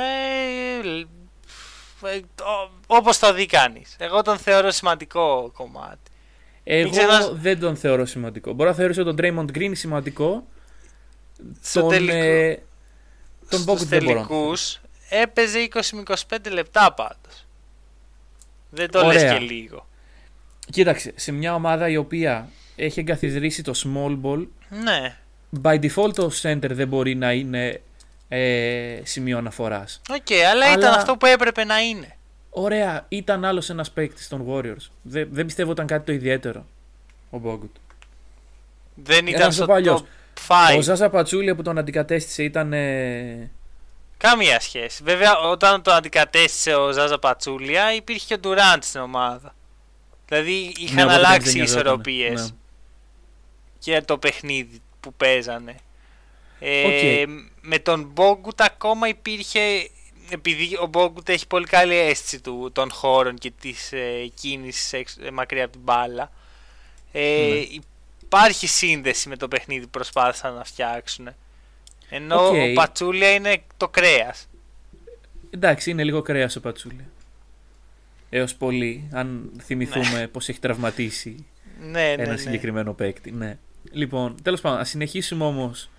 [2.09, 2.21] ε,
[2.87, 3.97] όπως το δει κανείς.
[3.99, 6.11] Εγώ τον θεωρώ σημαντικό κομμάτι.
[6.65, 8.53] Εγώ δεν τον θεωρώ σημαντικό.
[8.53, 10.54] Μπορώ να θεωρήσω τον Draymond Green σημαντικό, στο
[11.73, 12.63] τον, τελικό, ε,
[13.49, 17.47] τον στους τελικούς έπαιζε 20 με 25 λεπτά πάντως.
[18.71, 19.23] Δεν το Ωραία.
[19.23, 19.87] λες και λίγο.
[20.71, 25.17] Κοίταξε, σε μια ομάδα η οποία έχει εγκαθιδρύσει το small ball, ναι.
[25.63, 27.81] by default το center δεν μπορεί να είναι
[28.29, 30.01] ε, σημείο αναφοράς.
[30.11, 32.17] Ok, okay, αλλά, αλλά, ήταν αυτό που έπρεπε να είναι.
[32.51, 34.91] Ωραία, ήταν άλλος ένας παίκτης των Warriors.
[35.03, 36.67] Δεν, δεν πιστεύω ήταν κάτι το ιδιαίτερο
[37.31, 37.77] ο Μπόγκουτ.
[38.95, 40.03] Δεν ήταν στο top
[40.77, 42.73] ο Ζάζα Πατσούλια που τον αντικατέστησε ήταν.
[44.17, 45.03] Καμία σχέση.
[45.03, 49.55] Βέβαια, όταν τον αντικατέστησε ο Ζάζα Πατσούλια, υπήρχε και ο Ντουράντ στην ομάδα.
[50.29, 52.57] Δηλαδή είχαν ναι, αλλάξει οι ισορροπίες ναι.
[53.79, 55.77] και το παιχνίδι που παίζανε.
[56.61, 57.25] Ε,
[57.61, 59.89] Με τον Μπόγκουτ ακόμα υπήρχε.
[60.31, 65.31] Επειδή ο Μπόγκουτ έχει πολύ καλή αίσθηση του, των χώρων και της ε, κίνησης ε,
[65.31, 66.31] μακριά από την μπάλα.
[67.13, 67.83] Ε, ναι
[68.37, 71.29] υπάρχει σύνδεση με το παιχνίδι που προσπάθησαν να φτιάξουν.
[72.09, 74.49] Ενώ ο Πατσούλια είναι το κρέας.
[75.51, 77.05] Εντάξει, είναι λίγο κρέας ο Πατσούλια.
[78.31, 80.29] Έως πολύ, αν θυμηθούμε ναι.
[80.29, 81.47] πώς έχει τραυματίσει
[81.81, 82.37] ναι, ναι, ένα ναι.
[82.37, 83.31] συγκεκριμένο παίκτη.
[83.31, 83.59] Ναι.
[83.93, 85.91] Λοιπόν, τέλος πάντων, ας συνεχίσουμε όμως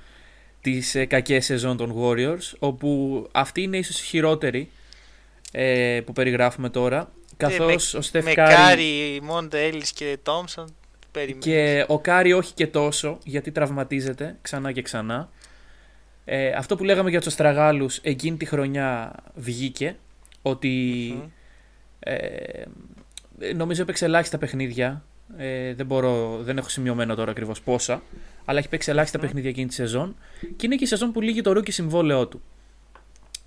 [0.62, 4.70] τις ε, κακές σεζόν των Warriors, όπου αυτή είναι ίσως η χειρότερη
[5.52, 7.12] ε, που περιγράφουμε τώρα.
[7.38, 8.52] Καθώς ο Στεφ Κάρι.
[8.52, 10.76] Με Κάρι, Μόντε Έλις και Τόμσον
[11.40, 15.30] και ο Κάρι όχι και τόσο, γιατί τραυματίζεται ξανά και ξανά.
[16.26, 19.96] Ε, αυτό που λέγαμε για τους αστραγάλους εκείνη τη χρονιά βγήκε,
[20.42, 21.14] ότι
[22.00, 22.64] ε,
[23.56, 25.04] νομίζω έπαιξε ελάχιστα παιχνίδια
[25.38, 28.02] Ε, δεν, μπορώ, δεν έχω σημειωμένο τώρα ακριβώς πόσα.
[28.46, 30.16] Αλλά έχει παίξει ελάχιστα παιχνίδια εκείνη τη σεζόν.
[30.56, 32.42] Και είναι και η σεζόν που λήγει το rookie συμβόλαιό του.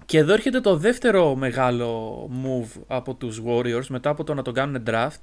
[0.06, 4.54] Και εδώ έρχεται το δεύτερο μεγάλο move από τους Warriors μετά από το να τον
[4.54, 5.22] κάνουν draft.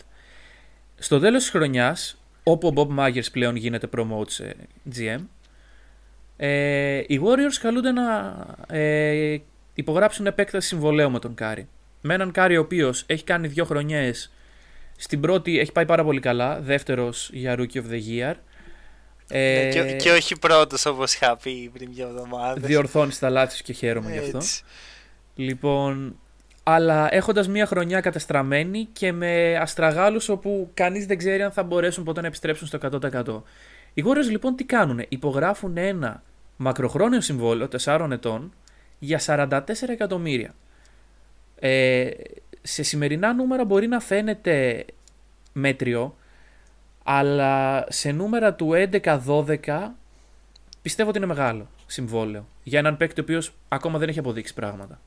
[0.95, 4.55] Στο τέλος της χρονιάς, όπου ο Bob Myers πλέον γίνεται promote σε
[4.95, 5.19] GM,
[6.37, 8.35] ε, οι Warriors καλούνται να
[8.67, 9.37] ε,
[9.73, 11.67] υπογράψουν επέκταση συμβολαίου με τον Κάρι.
[12.01, 14.31] Με έναν Κάρι ο οποίος έχει κάνει δύο χρονιές.
[14.97, 18.33] Στην πρώτη έχει πάει πάρα πολύ καλά, δεύτερος για Rookie of the Year.
[19.27, 22.63] Ε, ναι, και, όχι πρώτος όπως είχα πει πριν δύο εβδομάδες.
[22.63, 24.39] Διορθώνεις τα λάθη σου και χαίρομαι γι' αυτό.
[25.35, 26.19] Λοιπόν,
[26.67, 32.03] αλλά έχοντας μια χρονιά κατεστραμμένη και με αστραγάλους όπου κανείς δεν ξέρει αν θα μπορέσουν
[32.03, 33.41] ποτέ να επιστρέψουν στο 100%.
[33.93, 36.23] Οι Warriors λοιπόν τι κάνουν, υπογράφουν ένα
[36.55, 38.53] μακροχρόνιο συμβόλαιο 4 ετών
[38.99, 40.53] για 44 εκατομμύρια.
[41.59, 42.09] Ε,
[42.61, 44.85] σε σημερινά νούμερα μπορεί να φαίνεται
[45.53, 46.15] μέτριο,
[47.03, 48.71] αλλά σε νούμερα του
[49.03, 49.57] 11-12
[50.81, 52.47] πιστεύω ότι είναι μεγάλο συμβόλαιο.
[52.63, 54.99] Για έναν παίκτη ο οποίος ακόμα δεν έχει αποδείξει πράγματα.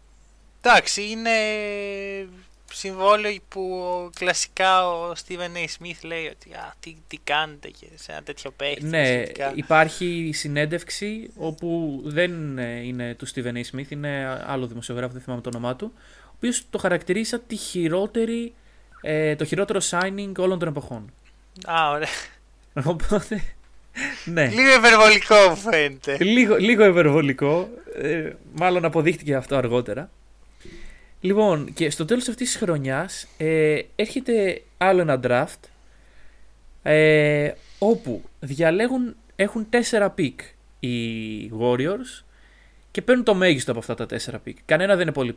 [0.61, 1.31] Εντάξει, είναι
[2.73, 5.65] συμβόλαιο που κλασικά ο Steven A.
[5.79, 8.85] Smith λέει ότι α, τι, τι κάνετε και σε ένα τέτοιο παίκτη.
[8.85, 9.23] Ναι,
[9.55, 13.63] υπάρχει συνέντευξη όπου δεν είναι του Steven A.
[13.73, 15.93] Smith, είναι άλλο δημοσιογράφο, δεν θυμάμαι το όνομά του,
[16.25, 18.55] ο οποίος το χαρακτηρίζει τη χειρότερη,
[19.01, 21.13] ε, το χειρότερο signing όλων των εποχών.
[21.67, 22.09] Α, ωραία.
[22.85, 23.43] Οπότε,
[24.25, 24.47] ναι.
[24.47, 26.17] Λίγο υπερβολικό μου φαίνεται.
[26.21, 27.69] Λίγο, λίγο υπερβολικό.
[27.95, 30.11] Ε, μάλλον αποδείχτηκε αυτό αργότερα.
[31.21, 35.69] Λοιπόν, και στο τέλος αυτής της χρονιάς ε, έρχεται άλλο ένα draft
[36.83, 40.41] ε, όπου διαλέγουν, έχουν τέσσερα picks
[40.81, 42.25] οι Warriors
[42.91, 44.59] και παίρνουν το μέγιστο από αυτά τα τέσσερα picks.
[44.65, 45.35] Κανένα δεν είναι πολύ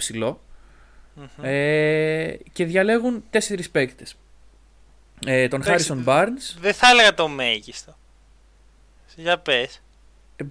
[1.42, 4.16] ε, και διαλέγουν τέσσερις παίκτες.
[5.26, 6.56] Ε, τον Harrison Barnes.
[6.60, 7.98] Δεν θα έλεγα το μέγιστο.
[9.16, 9.82] Για πες.
[10.36, 10.46] Ε,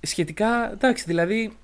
[0.00, 1.56] σχετικά, εντάξει, δηλαδή...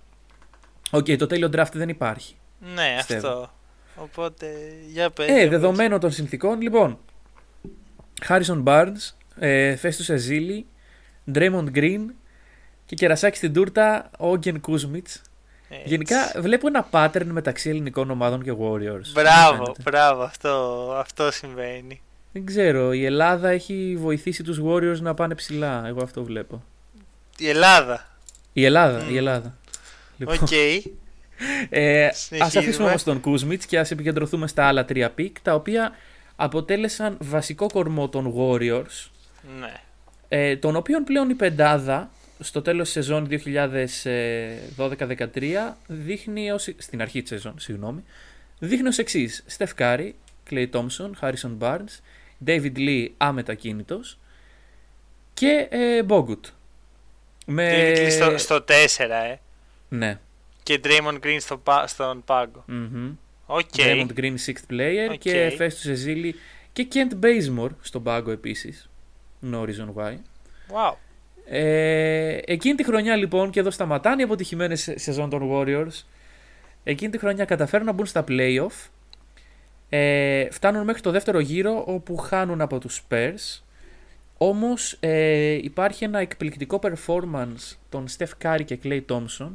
[0.91, 2.37] Οκέι, okay, το τέλειο draft δεν υπάρχει.
[2.59, 3.51] Ναι, αυτό.
[3.97, 4.47] Οπότε,
[4.87, 5.29] για πες.
[5.29, 6.99] Ε, δεδομένο των συνθήκων, λοιπόν.
[8.23, 10.63] Χάρισον Barnes, ε, Festus Ezili,
[11.35, 12.05] Draymond Green
[12.87, 15.23] και κερασάκι στην τούρτα Όγγεν Κούσμιτς.
[15.85, 19.13] Γενικά βλέπω ένα pattern μεταξύ ελληνικών ομάδων και Warriors.
[19.13, 22.01] Μπράβο, μπράβο, αυτό, αυτό συμβαίνει.
[22.33, 26.63] Δεν ξέρω, η Ελλάδα έχει βοηθήσει τους Warriors να πάνε ψηλά, εγώ αυτό βλέπω.
[27.39, 28.19] Η Ελλάδα.
[28.53, 29.57] Η Ελλάδα, η Ελλάδα.
[30.17, 30.35] Λοιπόν.
[30.35, 30.49] Οκέι.
[30.51, 30.81] Okay.
[31.69, 32.07] Ε,
[32.41, 35.93] ας αφήσουμε όμως τον Kuzmić και ας επικεντρωθούμε στα άλλα τρία picks, τα οποία
[36.37, 39.11] αποτέλεσαν βασικό κορμό των Warriors,
[39.61, 39.73] ναι.
[40.29, 43.29] ε, τον οποίον πλέον η πεντάδα στο τέλος της σεζόν
[44.77, 48.05] 2012-2013 δείχνει ως, στην αρχή της σεζόν, συγγνώμη,
[48.59, 49.45] δείχνει ως εξής.
[49.47, 50.15] Steph Curry,
[50.51, 52.01] Clay Thompson, Harrison Barnes,
[52.47, 54.19] David Lee αμετακίνητος
[55.35, 56.41] και ε, Bogut.
[57.47, 57.71] Με...
[57.73, 58.71] David Lee στο, στο 4,
[59.31, 59.37] ε.
[59.89, 60.19] Ναι
[60.67, 62.65] και Draymond Green στο, στον πάγκο.
[62.69, 63.15] Mm-hmm.
[63.47, 63.61] Okay.
[63.77, 65.19] Draymond Green sixth player okay.
[65.19, 66.31] και Festus Ezili
[66.73, 68.91] και Kent Bazemore στον πάγκο επίσης.
[69.53, 70.13] No reason why.
[70.73, 70.95] Wow.
[71.49, 76.05] Ε, εκείνη τη χρονιά λοιπόν, και εδώ σταματάνε οι αποτυχημένες σεζόν των Warriors,
[76.85, 78.89] εκείνη τη χρονιά καταφέρουν να μπουν στα playoff,
[79.89, 83.63] ε, φτάνουν μέχρι το δεύτερο γύρο όπου χάνουν από τους Spurs,
[84.37, 89.51] όμως ε, υπάρχει ένα εκπληκτικό performance των Steph Curry και Clay Thompson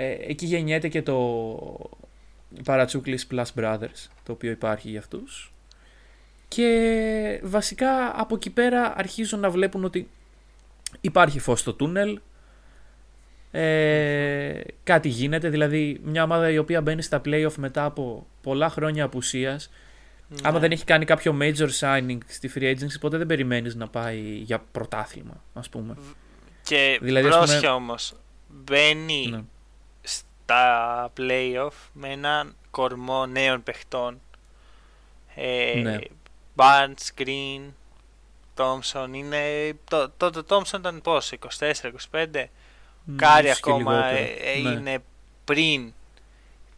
[0.00, 1.90] ε, εκεί γεννιέται και το
[2.64, 5.52] Παρατσούκλης Plus Brothers, το οποίο υπάρχει για αυτούς.
[6.48, 10.08] Και βασικά από εκεί πέρα αρχίζουν να βλέπουν ότι
[11.00, 12.20] υπάρχει φως στο τούνελ,
[13.50, 19.04] ε, κάτι γίνεται, δηλαδή μια ομάδα η οποία μπαίνει στα playoff μετά από πολλά χρόνια
[19.04, 19.70] απουσίας,
[20.28, 20.36] ναι.
[20.42, 24.20] άμα δεν έχει κάνει κάποιο major signing στη free agency, ποτέ δεν περιμένεις να πάει
[24.20, 25.96] για πρωτάθλημα, ας πούμε.
[26.62, 27.68] Και δηλαδή, πρόσχε πούμε...
[27.68, 28.14] όμως,
[28.48, 29.42] μπαίνει ναι
[30.48, 34.20] τα playoff με έναν κορμό νέων παιχτών.
[35.34, 35.98] Ε, ναι.
[36.56, 37.60] Barnes, Green,
[38.56, 39.72] Thompson είναι.
[39.88, 41.36] Τότε το, το, Thompson ήταν πόσο,
[42.10, 42.44] 24-25.
[43.16, 44.70] Κάρι ακόμα ε, ε, ναι.
[44.70, 45.02] είναι
[45.44, 45.92] πριν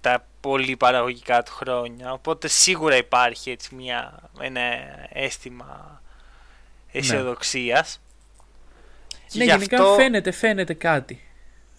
[0.01, 2.13] τα πολύ παραγωγικά του χρόνια.
[2.13, 4.61] Οπότε σίγουρα υπάρχει έτσι μια, ένα
[5.09, 6.03] αίσθημα
[6.93, 8.01] αισιοδοξίας.
[9.33, 11.25] Ναι, ναι γενικά φαίνεται, φαίνεται κάτι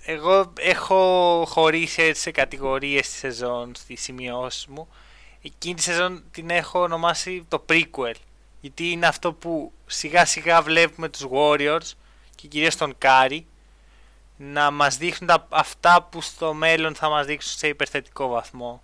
[0.06, 4.88] εγώ έχω χωρίσει έτσι σε κατηγορίες της σεζόν στη σημειώσεις μου.
[5.42, 8.14] Εκείνη τη σεζόν την έχω ονομάσει το prequel.
[8.62, 11.92] Γιατί είναι αυτό που σιγά σιγά βλέπουμε τους Warriors
[12.36, 13.46] και κυρίως τον Κάρι
[14.38, 18.82] να μας δείχνουν τα, αυτά που στο μέλλον θα μας δείξουν σε υπερθετικό βαθμό.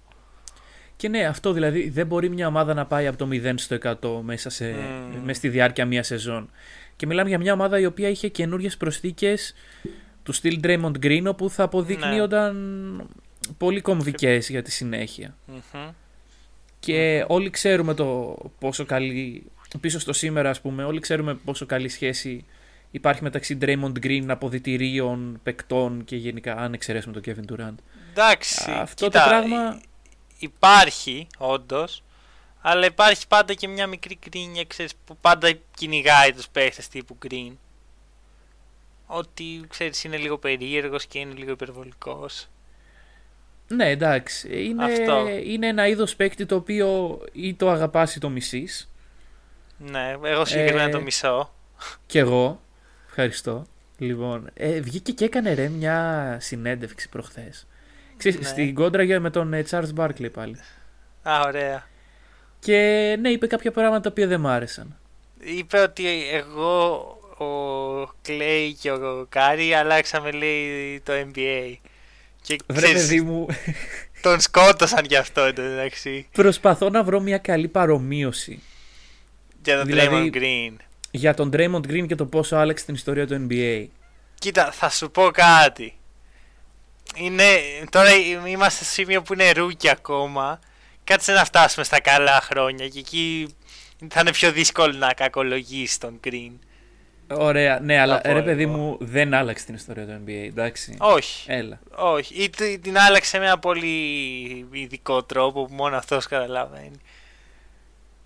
[0.96, 4.22] Και ναι, αυτό δηλαδή δεν μπορεί μια ομάδα να πάει από το 0 στο 100
[4.22, 5.20] μέσα, σε, mm.
[5.24, 6.50] μέσα στη διάρκεια μια σεζόν.
[6.96, 9.54] Και μιλάμε για μια ομάδα η οποία είχε καινούριες προσθήκες
[10.28, 12.56] του στυλ Draymond Green όπου θα αποδεικνύονταν
[12.96, 13.04] ναι.
[13.58, 15.36] πολύ κομβικές για τη συνέχεια.
[15.48, 15.90] Mm-hmm.
[16.80, 19.44] Και όλοι ξέρουμε το πόσο καλή,
[19.82, 22.46] πίσω στο σήμερα ας πούμε, όλοι ξέρουμε πόσο καλή σχέση
[22.92, 27.76] υπάρχει μεταξύ Draymond Green, αποδητηρίων, παικτών και γενικά αν εξαιρέσουμε τον Kevin Durant.
[28.10, 29.82] Εντάξει, αυτό κοίτα, το πράγμα...
[30.40, 32.04] Υπάρχει όντως,
[32.62, 37.52] αλλά υπάρχει πάντα και μια μικρή κρίνια ξέρεις, που πάντα κυνηγάει τους παίχτες τύπου Green.
[39.08, 42.48] Ότι ξέρεις είναι λίγο περίεργος και είναι λίγο υπερβολικός.
[43.68, 44.66] Ναι, εντάξει.
[44.66, 44.86] Είναι,
[45.44, 48.92] είναι ένα είδος παίκτη το οποίο ή το αγαπάς ή το μισείς.
[49.78, 51.54] Ναι, εγώ συγκεκριμένα ε, το μισώ.
[52.06, 52.62] Κι εγώ.
[53.08, 53.66] Ευχαριστώ.
[53.98, 57.68] Λοιπόν, ε, βγήκε και έκανε ρε μια συνέντευξη προχθές.
[58.24, 58.32] Ναι.
[58.32, 60.58] Στην κόντρα με τον ε, Charles Barkley πάλι.
[61.24, 61.88] Α, ωραία.
[62.60, 64.98] Και ναι, είπε κάποια πράγματα τα οποία δεν μ' άρεσαν.
[65.40, 71.76] Είπε ότι εγώ, ο Clay και ο Κάρι αλλάξαμε λέει το NBA.
[72.42, 73.46] Και Βρε παιδί μου.
[74.22, 76.28] Τον σκότωσαν γι' αυτό εντάξει.
[76.32, 78.62] Προσπαθώ να βρω μια καλή παρομοίωση.
[79.64, 80.76] Για τον δηλαδή, Draymond Green.
[81.12, 83.86] Για τον Draymond Green και το πόσο άλλαξε την ιστορία του NBA.
[84.40, 85.94] Κοίτα, θα σου πω κάτι.
[87.16, 87.44] Είναι,
[87.90, 88.10] τώρα
[88.46, 90.60] είμαστε σε σημείο που είναι rookie ακόμα.
[91.04, 93.56] Κάτσε να φτάσουμε στα καλά χρόνια και εκεί
[94.08, 96.52] θα είναι πιο δύσκολο να κακολογήσει τον Green.
[97.30, 100.96] Ωραία, ναι, αλλά ρε παιδί μου δεν άλλαξε την ιστορία του NBA, εντάξει.
[101.00, 101.52] Όχι.
[101.52, 101.80] Έλα.
[101.96, 102.44] Όχι.
[102.44, 102.50] Ή
[102.82, 103.88] την άλλαξε με ένα πολύ
[104.72, 107.00] ειδικό τρόπο που μόνο αυτός καταλαβαίνει.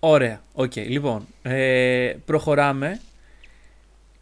[0.00, 0.72] Ωραία, οκέι.
[0.74, 0.86] Okay.
[0.86, 3.00] Λοιπόν, ε, προχωράμε.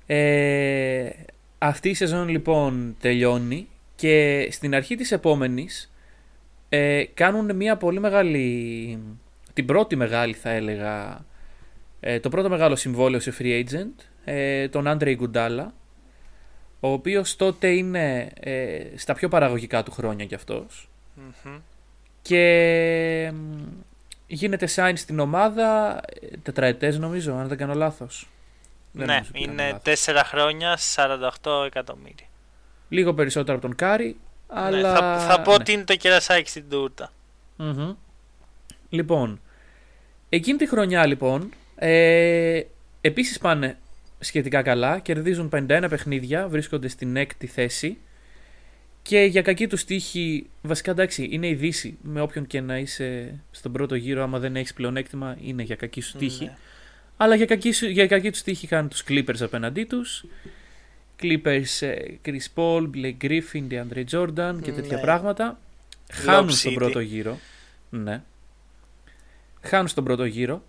[0.06, 1.10] Ε,
[1.58, 5.92] αυτή η σεζόν λοιπόν τελειώνει και στην αρχή της επόμενης
[6.68, 8.98] ε, κάνουν μια πολύ μεγάλη,
[9.52, 11.24] την πρώτη μεγάλη θα έλεγα,
[12.00, 15.74] ε, το πρώτο μεγάλο συμβόλαιο σε free agent ε, τον Andre Iguodala,
[16.80, 20.88] ο οποίος τότε είναι ε, στα πιο παραγωγικά του χρόνια κι αυτός
[22.22, 23.32] Και
[24.26, 28.28] γίνεται sign στην ομάδα ε, τετραετές νομίζω, αν δεν κάνω λάθος.
[28.92, 30.78] ναι, είναι τέσσερα χρόνια,
[31.42, 32.26] 48 εκατομμύρια.
[32.88, 34.94] Λίγο περισσότερο από τον Κάρι, ναι, αλλά...
[34.94, 35.56] θα, θα πω ναι.
[35.56, 37.12] ότι είναι το κερασάκι στην τούρτα
[38.88, 39.40] Λοιπόν,
[40.28, 42.62] εκείνη τη χρονιά λοιπόν, ε,
[43.00, 43.78] επίσης πάνε
[44.20, 47.98] σχετικά καλά, κερδίζουν 51 παιχνίδια, βρίσκονται στην έκτη θέση
[49.02, 51.98] και για κακή τους τύχη, βασικά εντάξει, είναι η Δύση.
[52.02, 56.00] Με όποιον και να είσαι στον πρώτο γύρο, άμα δεν έχεις πλεονέκτημα, είναι για κακή
[56.00, 56.44] σου τύχη.
[56.44, 56.56] Ναι.
[57.16, 60.24] Αλλά για κακή, για κακή τους τύχη είχαν τους Clippers απέναντί τους.
[61.22, 65.02] Clippers, ε, Chris Paul, Blake Griffin, DeAndre Jordan και τέτοια ναι.
[65.02, 65.58] πράγματα.
[66.12, 67.38] Χάνουν στον πρώτο γύρο.
[67.90, 68.22] Ναι.
[69.60, 70.62] Χάνουν στον πρώτο γύρο.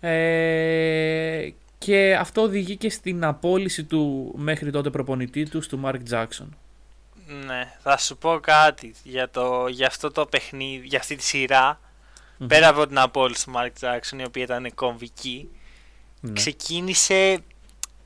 [0.00, 1.48] Ε,
[1.78, 6.56] και αυτό οδηγεί και στην απόλυση του μέχρι τότε προπονητή τους, του Μάρκ Τζάξον.
[7.46, 11.80] Ναι, θα σου πω κάτι για, το, για αυτό το παιχνίδι, για αυτή τη σειρα
[12.46, 15.50] Πέρα από την απόλυση του Μάρκ Τζάξον, η οποία ήταν κομβική,
[16.20, 16.32] ναι.
[16.32, 17.38] ξεκίνησε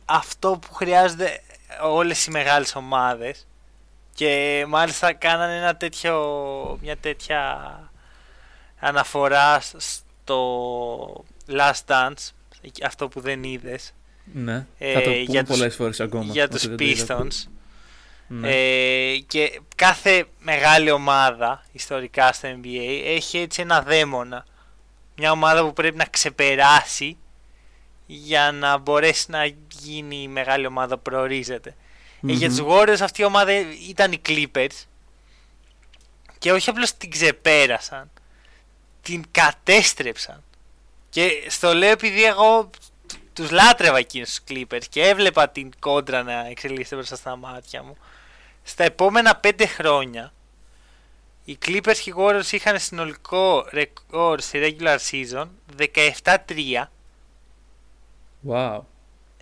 [0.04, 1.40] αυτό που χρειάζονται
[1.82, 3.46] όλες οι μεγάλες ομάδες
[4.14, 7.68] και μάλιστα κάνανε ένα τέτοιο, μια τέτοια
[8.80, 12.30] αναφορά στο Last Dance
[12.84, 13.94] αυτό που δεν είδες.
[14.32, 16.32] Ναι, ε, θα το πούμε για πολλές φορές ακόμα.
[16.32, 17.48] Για τους Pistons.
[18.28, 18.50] Ναι.
[18.50, 24.46] Ε, και κάθε μεγάλη ομάδα ιστορικά στο NBA έχει έτσι ένα δαίμονα.
[25.16, 27.16] Μια ομάδα που πρέπει να ξεπεράσει
[28.06, 29.44] για να μπορέσει να
[29.80, 31.74] γίνει η μεγάλη ομάδα που προορίζεται.
[32.28, 33.52] Ε, για τους Warriors αυτή η ομάδα
[33.88, 34.84] ήταν οι Clippers
[36.38, 38.10] και όχι απλώς την ξεπέρασαν,
[39.02, 40.42] την κατέστρεψαν.
[41.10, 42.70] Και στο λέω επειδή εγώ
[43.32, 47.96] τους λάτρευα εκείνους τους Clippers και έβλεπα την κόντρα να εξελίσσεται μπροστά στα μάτια μου.
[48.62, 50.32] Στα επόμενα πέντε χρόνια
[51.44, 55.46] οι Clippers και οι Warriors είχαν συνολικό ρεκόρ στη regular season
[56.24, 56.84] 17-3
[58.48, 58.80] wow.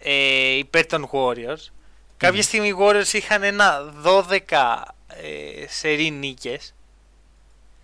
[0.01, 1.71] ε, υπέρ των Warriors.
[2.17, 6.75] Κάποια στιγμή οι Warriors είχαν ένα 12 ε, σερή νίκες.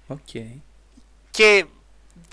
[0.09, 0.61] Okay.
[1.31, 1.65] Και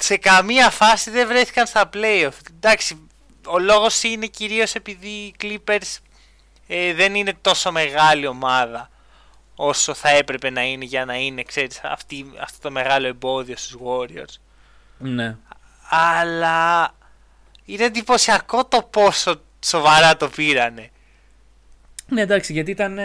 [0.03, 2.33] σε καμία φάση δεν βρέθηκαν στα playoff.
[2.55, 3.09] Εντάξει,
[3.45, 5.97] ο λόγος είναι κυρίως επειδή οι Clippers
[6.67, 8.89] ε, δεν είναι τόσο μεγάλη ομάδα
[9.55, 13.77] όσο θα έπρεπε να είναι για να είναι, ξέρεις, αυτή, αυτό το μεγάλο εμπόδιο στους
[13.85, 14.35] Warriors.
[14.97, 15.35] Ναι.
[15.89, 16.93] Αλλά
[17.65, 20.89] είναι εντυπωσιακό το πόσο σοβαρά το πήρανε.
[22.07, 22.99] Ναι, εντάξει, γιατί ήταν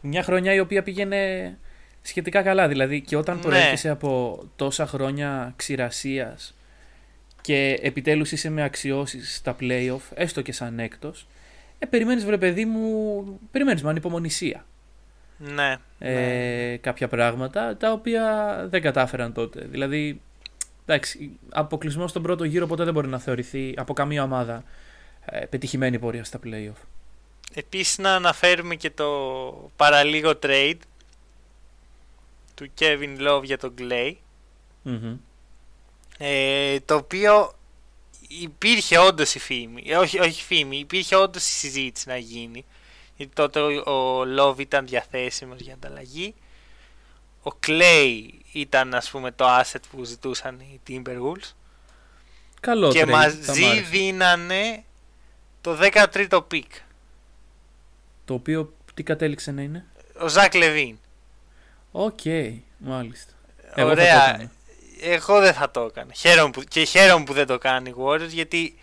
[0.00, 1.58] μια χρονιά η οποία πήγαινε
[2.06, 2.68] σχετικά καλά.
[2.68, 3.42] Δηλαδή και όταν ναι.
[3.42, 6.54] προέρχεσαι από τόσα χρόνια ξηρασίας
[7.40, 11.26] και επιτέλους είσαι με αξιώσεις στα playoff, έστω και σαν έκτος,
[11.78, 14.64] ε, περιμένεις βρε παιδί μου, περιμένεις με ανυπομονησία.
[15.38, 16.76] Ναι, ε, ναι.
[16.76, 19.66] Κάποια πράγματα τα οποία δεν κατάφεραν τότε.
[19.70, 20.20] Δηλαδή,
[20.86, 24.64] εντάξει, αποκλεισμός στον πρώτο γύρο ποτέ δεν μπορεί να θεωρηθεί από καμία ομάδα
[25.24, 26.82] ε, πετυχημένη πορεία στα playoff.
[27.54, 29.10] Επίσης να αναφέρουμε και το
[29.76, 30.78] παραλίγο trade
[32.56, 34.14] του Kevin Love για τον Clay.
[36.18, 37.54] Ε, το οποίο
[38.28, 42.64] υπήρχε όντως η φήμη, ε, όχι, όχι φήμη, υπήρχε όντως η συζήτηση να γίνει.
[43.16, 46.34] Γιατί τότε ο, Love ήταν διαθέσιμος για ανταλλαγή.
[47.42, 51.52] Ο Clay ήταν ας πούμε το asset που ζητούσαν οι Timberwolves.
[52.60, 54.84] Καλό και μαζί δίνανε
[55.60, 56.62] το 13ο pick.
[58.24, 59.86] Το οποίο τι κατέληξε να είναι;
[60.20, 60.98] Ο Zach LaVine.
[61.98, 62.20] Οκέι,
[62.78, 63.32] μάλιστα.
[63.78, 64.50] Ωραία.
[65.00, 66.12] Εγώ, δεν θα το έκανα.
[66.12, 68.74] Χαίρομαι που, και χαίρομαι που δεν το κάνει οι Warriors γιατί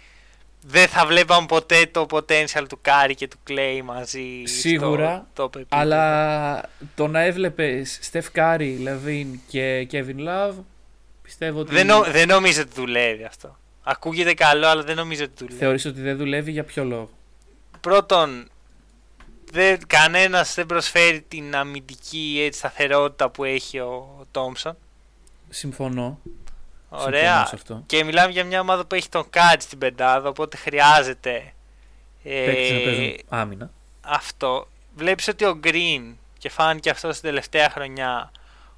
[0.61, 4.43] δεν θα βλέπαμε ποτέ το potential του Κάρι και του Clay μαζί.
[4.43, 5.27] Σίγουρα.
[5.31, 10.55] Στο αλλά το να έβλεπες Steph Curry, LaVine και Kevin Love
[11.21, 11.73] πιστεύω ότι.
[11.73, 13.57] Δεν, no, δεν νομίζω ότι δουλεύει αυτό.
[13.83, 15.57] Ακούγεται καλό, αλλά δεν νομίζω ότι δουλεύει.
[15.57, 17.09] Θεωρείς ότι δεν δουλεύει για ποιο λόγο;
[17.81, 18.47] Πρώτον,
[19.53, 24.77] δεν, κανένας δεν προσφέρει την αμυντική έτσι, σταθερότητα που έχει ο Thompson.
[25.49, 26.19] Συμφωνώ.
[26.89, 27.49] Ωραία.
[27.53, 27.83] αυτό.
[27.85, 31.53] Και μιλάμε για μια ομάδα που έχει τον Κάτ στην πεντάδα, οπότε χρειάζεται.
[32.23, 33.71] Ε, να παίζουν άμυνα.
[34.01, 34.67] Αυτό.
[34.95, 38.31] Βλέπεις ότι ο Green και φάνηκε αυτό στην τελευταία χρονιά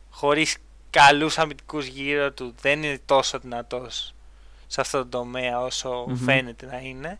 [0.09, 0.57] χωρίς
[0.89, 4.13] καλούς αμυντικούς γύρω του δεν είναι τόσο δυνατός
[4.67, 7.19] σε αυτό το τομέα όσο φαίνεται να είναι.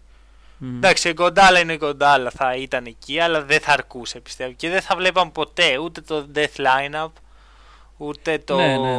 [0.62, 0.65] Mm.
[0.76, 4.52] Εντάξει, η Γκοντάλα είναι η Γκοντάλα, θα ήταν εκεί, αλλά δεν θα αρκούσε πιστεύω.
[4.52, 7.12] Και δεν θα βλέπαμε ποτέ ούτε το Death Lineup,
[7.98, 8.56] ούτε το.
[8.56, 8.98] Ναι, ναι.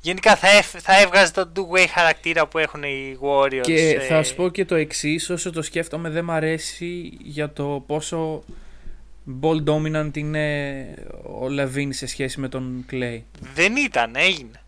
[0.00, 3.62] Γενικά θα, θα έβγαζε το two-way χαρακτήρα που έχουν οι Warriors.
[3.62, 4.00] Και ε...
[4.00, 8.42] θα σου πω και το εξής, όσο το σκέφτομαι δεν μ' αρέσει για το πόσο
[9.42, 10.86] ball dominant είναι
[11.40, 13.20] ο Λεβίν σε σχέση με τον Clay.
[13.54, 14.61] Δεν ήταν, έγινε.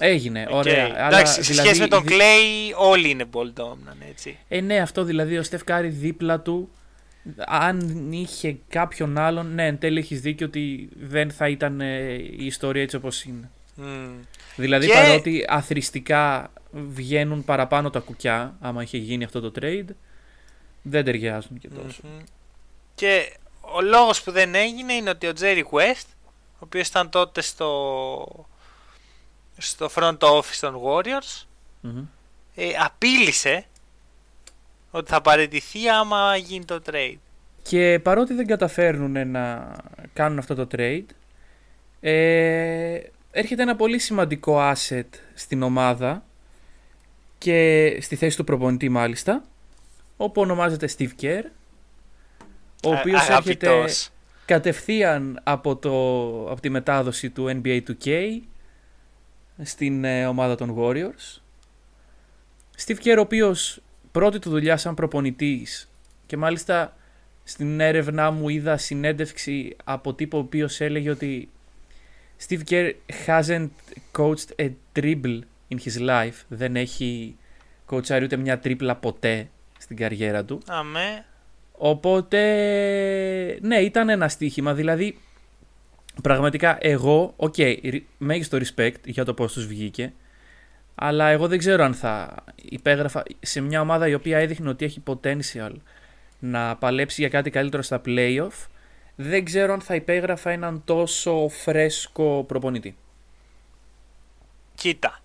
[0.00, 0.52] Έγινε, okay.
[0.52, 1.06] ωραία.
[1.06, 4.38] Εντάξει, σε δηλαδή, σχέση με τον Clay όλοι είναι ball dominant, έτσι.
[4.48, 6.70] Ε, ναι, αυτό δηλαδή ο Στεφ Κάρη δίπλα του
[7.46, 12.46] αν είχε κάποιον άλλον, ναι, εν τέλει έχεις δίκιο ότι δεν θα ήταν ε, η
[12.46, 13.50] ιστορία έτσι όπως είναι.
[13.82, 14.10] Mm.
[14.56, 14.92] Δηλαδή και...
[14.92, 19.88] παρότι αθρηστικά βγαίνουν παραπάνω τα κουκιά, άμα είχε γίνει αυτό το trade,
[20.82, 22.02] δεν ταιριάζουν και τόσο.
[22.94, 26.06] Και ο λόγος που δεν έγινε είναι ότι ο Jerry West,
[26.54, 28.46] ο οποίος ήταν τότε στο
[29.58, 31.46] στο front office των Warriors
[32.54, 33.64] ε, απείλησε
[34.90, 37.18] ότι θα παραιτηθεί άμα γίνει το trade.
[37.62, 39.76] Και παρότι δεν καταφέρνουν να
[40.12, 41.04] κάνουν αυτό το trade,
[42.00, 46.22] ε, έρχεται ένα πολύ σημαντικό asset στην ομάδα
[47.38, 49.44] και στη θέση του προπονητή μάλιστα,
[50.16, 51.42] όπου ονομάζεται Steve Kerr,
[52.84, 53.84] ο οποίος έρχεται
[54.44, 55.90] κατευθείαν από, το,
[56.50, 58.38] από τη μετάδοση του NBA 2K
[59.62, 61.40] στην ε, ομάδα των Warriors.
[62.86, 63.80] Steve Kerr, ο οποίος
[64.12, 65.90] πρώτη του δουλειά σαν προπονητής
[66.26, 66.96] και μάλιστα
[67.44, 71.48] στην έρευνά μου είδα συνέντευξη από τύπο ο οποίος έλεγε ότι
[72.48, 72.92] Steve Kerr
[73.26, 73.68] hasn't
[74.12, 76.44] coached a dribble in his life.
[76.48, 77.36] Δεν έχει
[77.86, 80.60] κοουτσάρει ούτε μια τρίπλα ποτέ στην καριέρα του.
[80.66, 81.24] Αμέ.
[81.72, 82.38] Οπότε,
[83.62, 84.74] ναι, ήταν ένα στοίχημα.
[84.74, 85.18] Δηλαδή,
[86.22, 90.12] Πραγματικά εγώ, οκέι, okay, μέγιστο respect για το πώς τους βγήκε,
[90.94, 95.02] αλλά εγώ δεν ξέρω αν θα υπέγραφα σε μια ομάδα η οποία έδειχνε ότι έχει
[95.06, 95.72] potential
[96.38, 98.66] να παλέψει για κάτι καλύτερο στα playoff,
[99.16, 102.96] δεν ξέρω αν θα υπέγραφα έναν τόσο φρέσκο προπονητή.
[104.74, 105.20] Κοίτα.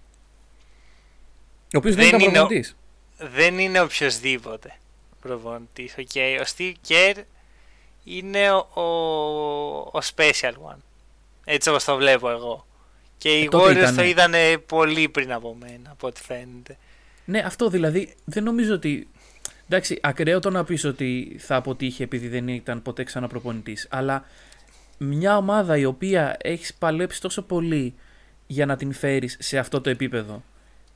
[1.73, 2.75] Ο οποίος δεν, δεν ήταν προπονητής.
[3.17, 4.77] δεν είναι οποιοδήποτε
[5.21, 5.95] προπονητής.
[5.97, 6.39] Okay.
[6.39, 7.23] Ο Steve Kerr
[8.03, 8.81] είναι ο,
[9.91, 10.77] ο, special one.
[11.43, 12.65] Έτσι όπως το βλέπω εγώ.
[13.17, 14.33] Και οι ε, Warriors το είδαν
[14.65, 16.77] πολύ πριν από μένα, από ό,τι φαίνεται.
[17.25, 19.07] Ναι, αυτό δηλαδή δεν νομίζω ότι.
[19.65, 23.77] Εντάξει, ακραίο το να πεις ότι θα αποτύχει επειδή δεν ήταν ποτέ ξανά προπονητή.
[23.89, 24.25] Αλλά
[24.97, 27.93] μια ομάδα η οποία έχεις παλέψει τόσο πολύ
[28.47, 30.43] για να την φέρεις σε αυτό το επίπεδο,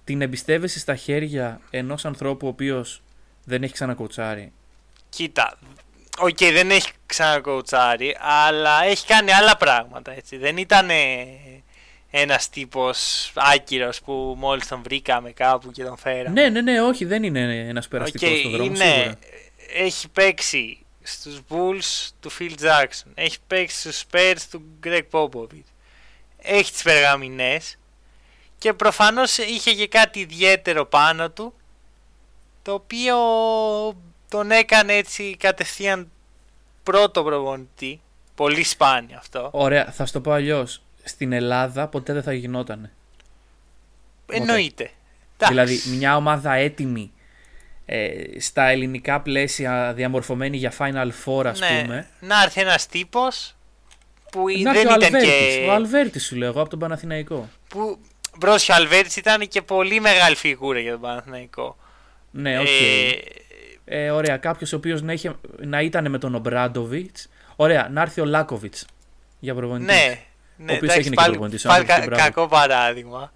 [0.04, 3.02] την εμπιστεύεσαι στα χέρια ενός ανθρώπου ο οποίος
[3.44, 4.52] δεν έχει ξανακοουτσάρει;
[5.10, 5.58] Κοίτα,
[6.20, 10.12] Οκέι, okay, δεν έχει ξανακοουτσάρει, αλλά έχει κάνει άλλα πράγματα.
[10.12, 10.38] Έτσι.
[10.38, 10.90] Δεν ήταν
[12.12, 16.42] ένας τύπος άκυρος που μόλις τον βρήκαμε κάπου και τον φέραμε.
[16.42, 19.18] Ναι, ναι, ναι, όχι, δεν είναι ένας περαστικός okay, στον δρόμο, είναι, σίγουρα.
[19.74, 25.70] Έχει παίξει στους Bulls του Phil Jackson, έχει παίξει στους Spurs του Greg Popovich,
[26.38, 27.78] έχει τις περγαμηνές
[28.58, 31.54] και προφανώς είχε και κάτι ιδιαίτερο πάνω του
[32.62, 33.16] το οποίο
[34.30, 36.12] τον έκανε έτσι κατευθείαν
[36.92, 38.02] πρώτο προπονητή.
[38.36, 39.50] Πολύ σπάνιο αυτό.
[39.52, 40.82] Ωραία, θα σου το πω αλλιώς.
[41.04, 42.92] Στην Ελλάδα ποτέ δεν θα γινότανε.
[44.32, 44.90] Εννοείται.
[45.48, 47.12] Δηλαδή μια ομάδα έτοιμη
[47.86, 52.08] ε, στα ελληνικά πλαίσια διαμορφωμένη για Final Four ας ναι, πούμε.
[52.20, 53.56] Να έρθει ένας τύπος
[54.32, 55.66] που να δεν ο ήταν Αλβέρτης, και...
[55.68, 57.50] Ο Αλβέρτης σου λέω εγώ από τον Παναθηναϊκό.
[57.68, 58.00] Που
[58.38, 61.78] Μπρος, ο Αλβέρτης ήταν και πολύ μεγάλη φιγούρα για τον Παναθηναϊκό.
[62.32, 62.66] Ναι, okay.
[62.66, 62.70] Okay.
[62.70, 63.47] Ε,
[63.90, 65.14] ε, ωραία, κάποιος ο οποίος να,
[65.58, 67.30] να ήταν με τον Ομπράντοβιτς.
[67.56, 68.86] Ωραία, να έρθει ο Λάκοβιτς
[69.40, 69.86] για προπονητή.
[69.86, 70.20] Ναι,
[70.58, 71.64] ναι, ο οποίος έγινε και προπονητής.
[71.64, 73.32] Πάλι κα, κακό παράδειγμα.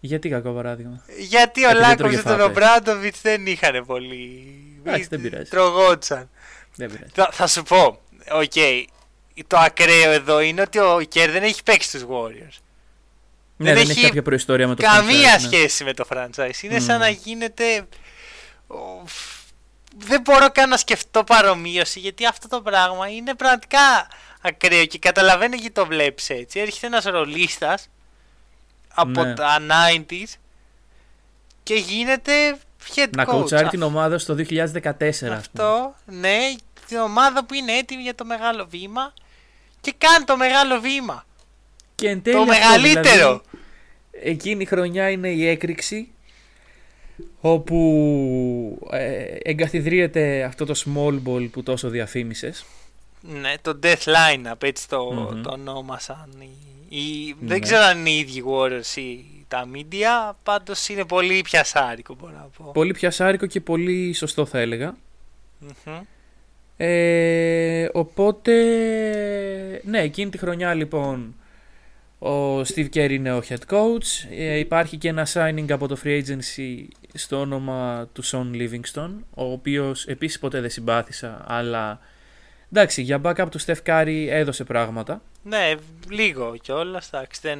[0.00, 4.54] Γιατί κακό παράδειγμα; Γιατί ο Λάκοβιτς και τον Ομπράντοβιτς δεν είχαν πολύ.
[4.84, 5.50] Εντάξει, δεν πειράζει.
[5.50, 6.30] Τρωγόντουσαν.
[6.74, 7.10] Δεν πειράζει.
[7.14, 8.00] Θα, θα σου πω,
[8.32, 8.84] okay, okay,
[9.46, 12.58] το ακραίο εδώ είναι ότι ο Κέρ δεν έχει παίξει τους Warriors.
[13.56, 15.56] Ναι, δεν, δεν έχει κάποια προϊστορία με το καμία franchise, ναι.
[15.56, 16.62] σχέση με το franchise.
[16.62, 16.82] Είναι mm.
[16.82, 17.86] σαν να γίνεται.
[19.98, 24.08] Δεν μπορώ καν να σκεφτώ παρομοίωση γιατί αυτό το πράγμα είναι πραγματικά
[24.40, 26.60] ακραίο και καταλαβαίνω γιατί το βλέπεις έτσι.
[26.60, 27.88] Έρχεται ένας ρολίστας
[28.94, 29.34] από ναι.
[29.34, 30.34] τα 90s
[31.62, 32.58] και γίνεται
[32.94, 33.10] head coach.
[33.16, 35.10] Να κοουτσάρει την ομάδα στο 2014.
[35.30, 36.38] Αυτό, ναι,
[36.88, 39.12] την ομάδα που είναι έτοιμη για το μεγάλο βήμα
[39.80, 41.26] και κάνει το μεγάλο βήμα.
[41.94, 43.04] Και εν το μεγαλύτερο.
[43.04, 43.40] Δηλαδή,
[44.12, 46.12] εκείνη η χρονιά είναι η έκρηξη
[47.40, 52.64] όπου ε, εγκαθιδρύεται αυτό το small ball που τόσο διαφήμισες.
[53.20, 55.42] Ναι, το Death Lineup, έτσι το, mm-hmm.
[55.42, 56.28] το ονόμασαν.
[56.88, 57.58] Η, Δεν ναι.
[57.58, 62.48] ξέρω αν είναι οι ίδιοι Warriors ή τα media, πάντως είναι πολύ πιασάρικο μπορώ να
[62.56, 62.70] πω.
[62.72, 64.96] Πολύ πιασάρικο και πολύ σωστό θα έλεγα.
[65.68, 66.00] Mm-hmm.
[66.76, 68.52] Ε, οπότε,
[69.84, 71.34] ναι, εκείνη τη χρονιά λοιπόν
[72.18, 74.28] ο Steve Kerr είναι ο head coach.
[74.30, 79.44] Ε, υπάρχει και ένα signing από το free agency στο όνομα του Sean Livingston, ο
[79.44, 82.00] οποίος επίσης ποτέ δεν συμπάθησα, αλλά
[82.72, 85.22] εντάξει, για backup του Steph Curry έδωσε πράγματα.
[85.42, 85.74] Ναι,
[86.10, 87.58] λίγο κιόλας, εντάξει, δεν,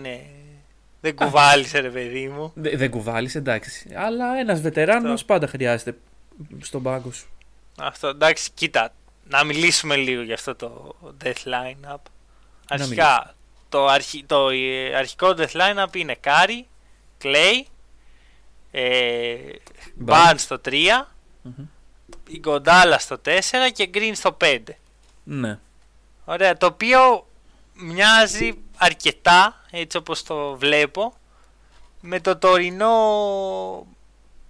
[1.00, 2.52] δεν κουβάλισε ρε παιδί μου.
[2.54, 5.96] δεν κουβάλισε, εντάξει, αλλά ένας βετεράνος πάντα χρειάζεται
[6.60, 7.28] στον πάγκο σου.
[7.78, 8.92] Αυτό, εντάξει, κοίτα,
[9.28, 10.94] να μιλήσουμε λίγο για αυτό το
[11.24, 12.00] death lineup.
[12.68, 13.34] Αρχικά,
[13.68, 16.66] το, αρχι, το ε, αρχικό death lineup είναι Κάρι,
[17.22, 17.62] Clay,
[18.70, 19.36] ε,
[20.06, 21.64] Barnes στο 3, mm-hmm.
[22.28, 23.30] Ιγκοντάλα στο 4
[23.72, 24.58] και Green στο 5.
[25.24, 25.58] Ναι.
[26.24, 27.26] Ωραία, το οποίο
[27.74, 31.14] μοιάζει αρκετά, έτσι όπως το βλέπω,
[32.00, 32.96] με το τωρινό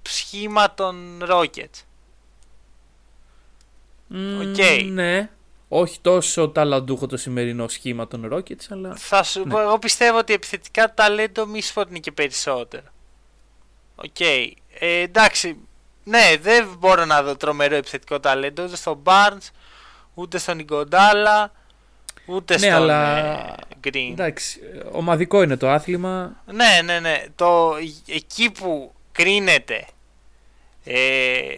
[0.03, 1.83] σχήμα των Rockets.
[4.14, 5.31] Mm, Ναι.
[5.69, 8.95] Όχι τόσο ταλαντούχο το σημερινό σχήμα των Rockets, αλλά.
[8.97, 9.53] Θα σου ναι.
[9.53, 12.87] πω, εγώ πιστεύω ότι επιθετικά ταλέντο μη είναι και περισσότερο.
[13.95, 14.05] Okay.
[14.18, 14.51] Okay.
[14.79, 15.57] Ε, εντάξει.
[16.05, 19.51] Ναι, δεν μπορώ να δω τρομερό επιθετικό ταλέντο ούτε στον Barnes,
[20.14, 21.53] ούτε στον Ιγκοντάλα,
[22.27, 23.19] ούτε ναι, στον αλλά...
[23.19, 23.55] Ε,
[23.85, 24.09] Green.
[24.11, 24.61] Εντάξει,
[24.93, 26.43] ομαδικό είναι το άθλημα.
[26.47, 27.25] Ναι, ναι, ναι.
[27.35, 27.75] Το,
[28.07, 29.87] εκεί που κρίνεται
[30.85, 31.53] ε,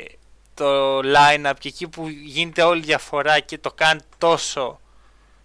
[0.61, 4.81] το line-up και εκεί που γίνεται όλη η διαφορά και το κάνει τόσο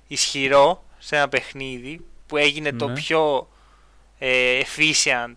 [0.08, 2.94] ισχυρό σε ένα παιχνίδι που έγινε το ναι.
[2.94, 3.50] πιο
[4.18, 5.34] ε, efficient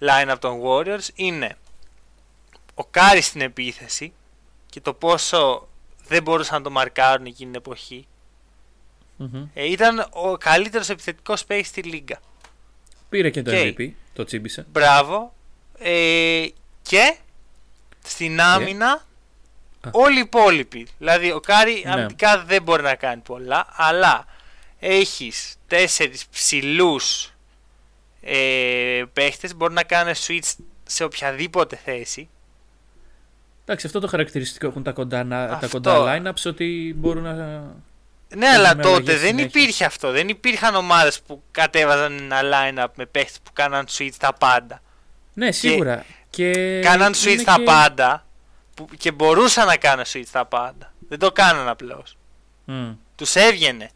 [0.00, 1.56] line-up των Warriors είναι
[2.74, 4.12] ο Κάρι στην επίθεση
[4.70, 5.68] και το πόσο
[6.06, 8.06] δεν μπορούσαν να το μαρκάρουν εκείνη την εποχη
[9.54, 12.20] ε, ήταν ο καλύτερος επιθετικός παίκτης στη λίγκα.
[13.08, 13.74] Πήρε και το okay.
[13.74, 14.66] MVP, το τσίμπησε.
[14.72, 15.34] Μπράβο.
[15.78, 16.46] Ε,
[16.82, 17.16] και
[18.10, 19.06] στην άμυνα
[19.90, 20.86] όλοι οι υπόλοιποι.
[20.98, 21.92] Δηλαδή ο Κάρι ναι.
[21.92, 24.24] αμυντικά δεν μπορεί να κάνει πολλά, αλλά
[24.78, 27.32] έχεις τέσσερις ψηλούς
[28.20, 30.52] ε, παίχτες, μπορεί να κάνει switch
[30.84, 32.28] σε οποιαδήποτε θέση.
[33.64, 35.26] Εντάξει, αυτό το χαρακτηριστικό έχουν τα κοντά,
[35.60, 37.34] τα κοντά lineups ότι μπορούν να.
[38.36, 40.10] Ναι, αλλά τότε δεν υπήρχε αυτό.
[40.10, 44.82] Δεν υπήρχαν ομάδες που κατέβαζαν ένα line-up με παίχτες που κάναν switch τα πάντα.
[45.34, 45.96] Ναι, σίγουρα.
[45.96, 46.02] Και
[46.82, 48.26] κάναν switch τα πάντα
[48.74, 50.92] που, και μπορούσαν να κάνουν switch τα πάντα.
[51.08, 52.16] Δεν το κάναν απλώς.
[52.66, 52.96] Mm.
[53.16, 53.90] Τους έβγαινε.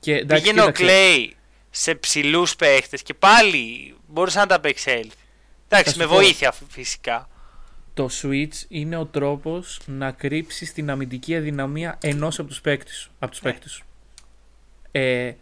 [0.00, 1.28] Και, Πήγαινε ο Clay
[1.70, 5.16] σε ψηλούς παίχτες και πάλι μπορούσε να τα απεξέλθει.
[5.68, 7.28] Εντάξει, με βοήθεια φυσικά.
[7.94, 13.10] Το switch είναι ο τρόπος να κρύψεις την αμυντική αδυναμία ενός από τους παίκτες σου.
[13.18, 13.84] Από τους παίκτες σου.
[14.90, 15.32] Ε,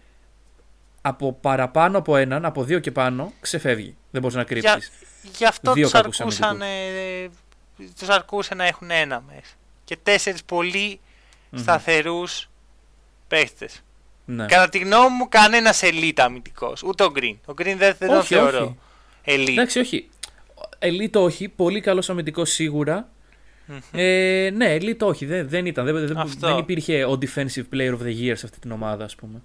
[1.06, 3.96] από παραπάνω από έναν, από δύο και πάνω, ξεφεύγει.
[4.10, 4.90] Δεν μπορείς να κρύψεις.
[5.22, 7.28] Για, γι' αυτό τους αρκούσαν, ε,
[7.98, 9.54] τους αρκούσε να έχουν ένα μέσα.
[9.84, 11.58] Και τέσσερις πολύ mm-hmm.
[11.58, 12.50] σταθερούς
[13.28, 13.82] παίχτες.
[14.24, 14.46] Ναι.
[14.46, 16.82] Κατά τη γνώμη μου, κανένας elite αμυντικός.
[16.82, 17.36] Ούτε ο Green.
[17.46, 18.76] Ο Green δεν, δεν το θεωρώ.
[19.24, 19.48] Elite.
[19.48, 20.08] Εντάξει, όχι.
[20.78, 21.48] Elite όχι.
[21.48, 22.58] Πολύ καλός αμυντικός
[23.92, 25.26] Ε, ναι, elite όχι.
[25.26, 25.84] Δεν, δεν ήταν.
[25.84, 29.42] Δεν, δεν, υπήρχε ο defensive player of the year σε αυτή την ομάδα, ας πούμε.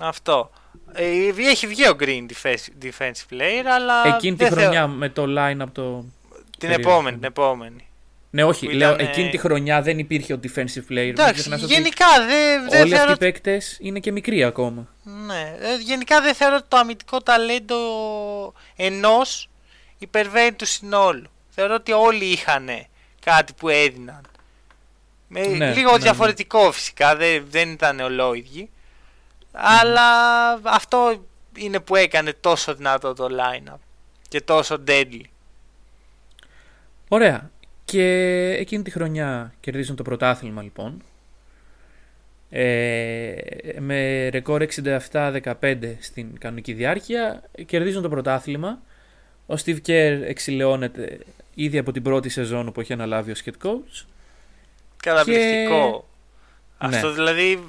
[0.00, 0.50] Αυτό.
[0.92, 2.26] Ε, έχει βγει ο Green
[2.82, 4.14] defensive player, αλλά.
[4.14, 6.04] Εκείνη τη χρονιά με το line από το.
[6.58, 7.84] Την επόμενη, την επόμενη.
[8.30, 8.66] Ναι, όχι.
[8.66, 8.76] Ήταν...
[8.76, 11.08] Λέω, εκείνη τη χρονιά δεν υπήρχε ο defensive player.
[11.08, 12.68] Εντάξει, γενικά δεν.
[12.70, 14.88] Δε όλοι αυτοί οι παίκτες είναι και μικροί ακόμα.
[15.02, 15.54] Ναι.
[15.60, 17.76] Ε, γενικά δεν θεωρώ ότι το αμυντικό ταλέντο
[18.76, 19.48] ενός
[19.98, 21.30] υπερβαίνει του συνόλου.
[21.48, 22.68] Θεωρώ ότι όλοι είχαν
[23.24, 24.20] κάτι που έδιναν.
[25.28, 26.02] Με ναι, λίγο ναι, ναι.
[26.02, 28.70] διαφορετικό φυσικά, δεν, δεν ήταν ολόιδιοι.
[29.52, 31.24] Αλλά αυτό
[31.56, 33.78] είναι που έκανε τόσο δυνατό το line-up
[34.28, 35.22] και τόσο deadly.
[37.08, 37.50] Ωραία.
[37.84, 38.04] Και
[38.58, 41.02] εκείνη τη χρονιά κερδίζουν το πρωτάθλημα λοιπόν.
[42.50, 43.34] Ε,
[43.78, 44.66] με ρεκόρ
[45.12, 45.40] 67-15
[46.00, 48.78] στην κανονική διάρκεια κερδίζουν το πρωτάθλημα.
[49.46, 51.18] Ο Steve Kerr εξιλεώνεται
[51.54, 54.04] ήδη από την πρώτη σεζόν που έχει αναλάβει ως head coach.
[54.96, 56.08] Καταπληκτικό.
[56.78, 57.14] Αυτό ναι.
[57.14, 57.64] δηλαδή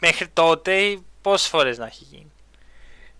[0.00, 0.98] μέχρι τότε
[1.28, 2.30] πόσες φορές να έχει γίνει.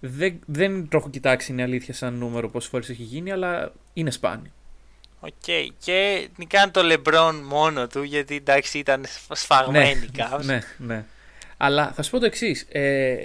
[0.01, 4.11] Δεν, δεν το έχω κοιτάξει είναι αλήθεια σαν νούμερο πόσες φορές έχει γίνει, αλλά είναι
[4.11, 4.51] σπάνιο.
[5.21, 5.31] Okay.
[5.47, 5.69] Okay.
[5.79, 10.47] Και νικάνε το Λεμπρόν μόνο του γιατί εντάξει ήταν σφαγμένοι ναι, κάπως.
[10.47, 11.05] Ναι, ναι.
[11.57, 12.67] Αλλά θα σου πω το εξής.
[12.69, 13.25] Ε,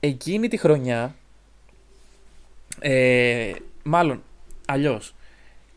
[0.00, 1.14] εκείνη τη χρονιά.
[2.78, 4.22] Ε, μάλλον
[4.66, 5.14] αλλιώς.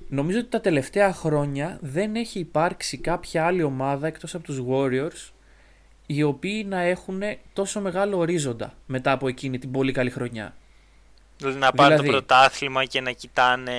[0.09, 5.31] Νομίζω ότι τα τελευταία χρόνια δεν έχει υπάρξει κάποια άλλη ομάδα εκτός από τους Warriors
[6.09, 7.21] οι οποίοι να έχουν
[7.53, 10.55] τόσο μεγάλο ορίζοντα μετά από εκείνη την πολύ καλή χρονιά.
[11.37, 13.73] Δηλαδή να πάρουν δηλαδή, το πρωτάθλημα και να κοιτάνε.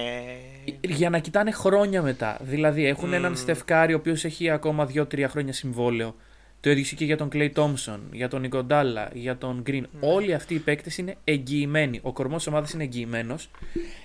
[0.81, 2.39] Για να κοιτάνε χρόνια μετά.
[2.41, 3.15] Δηλαδή έχουν mm.
[3.15, 6.15] έναν Στεφκάρη ο οποίος έχει ακόμα 2-3 χρόνια συμβόλαιο.
[6.61, 9.87] Το ίδιο και για τον Κλέι Τόμψον, για τον Νικοντάλα, για τον Γκριν.
[9.87, 9.99] Mm.
[10.01, 12.01] Όλοι αυτοί οι παίκτες είναι εγγυημένοι.
[12.03, 13.51] Ο κορμός ομάδας είναι εγγυημένος.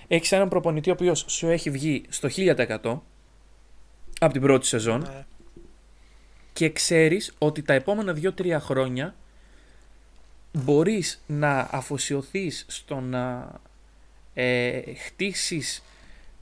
[0.08, 3.00] Έχεις έναν προπονητή ο οποίος σου έχει βγει στο 1000%
[4.18, 5.06] από την πρώτη σεζόν.
[5.06, 5.33] Mm
[6.54, 9.14] και ξέρεις ότι τα επόμενα 2-3 χρόνια
[10.52, 13.52] μπορείς να αφοσιωθείς στο να
[14.34, 15.82] ε, χτίσεις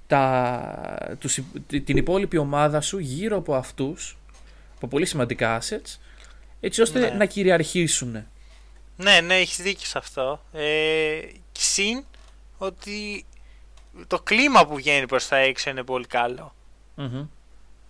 [0.07, 4.17] τα, τους, την υπόλοιπη ομάδα σου γύρω από αυτούς,
[4.77, 5.99] από πολύ σημαντικά assets,
[6.61, 7.11] έτσι ώστε ναι.
[7.11, 8.27] να κυριαρχήσουν.
[8.97, 10.45] Ναι, ναι, έχεις δίκιο σε αυτό.
[10.53, 11.21] Ε,
[11.53, 12.05] συν
[12.59, 13.25] ότι
[14.07, 16.07] το κλίμα που βγαίνει προς τα έξω είναι πολύ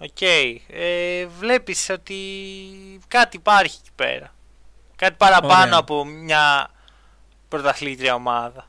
[0.02, 0.08] okay.
[0.20, 0.56] Okay.
[0.68, 2.14] Ε, βλέπεις ότι
[3.08, 4.34] κάτι υπάρχει εκεί πέρα.
[4.96, 6.70] Κάτι παραπάνω από μια
[7.48, 8.68] πρωταθλήτρια ομάδα.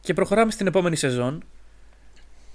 [0.00, 1.44] Και προχωράμε στην επόμενη σεζόν.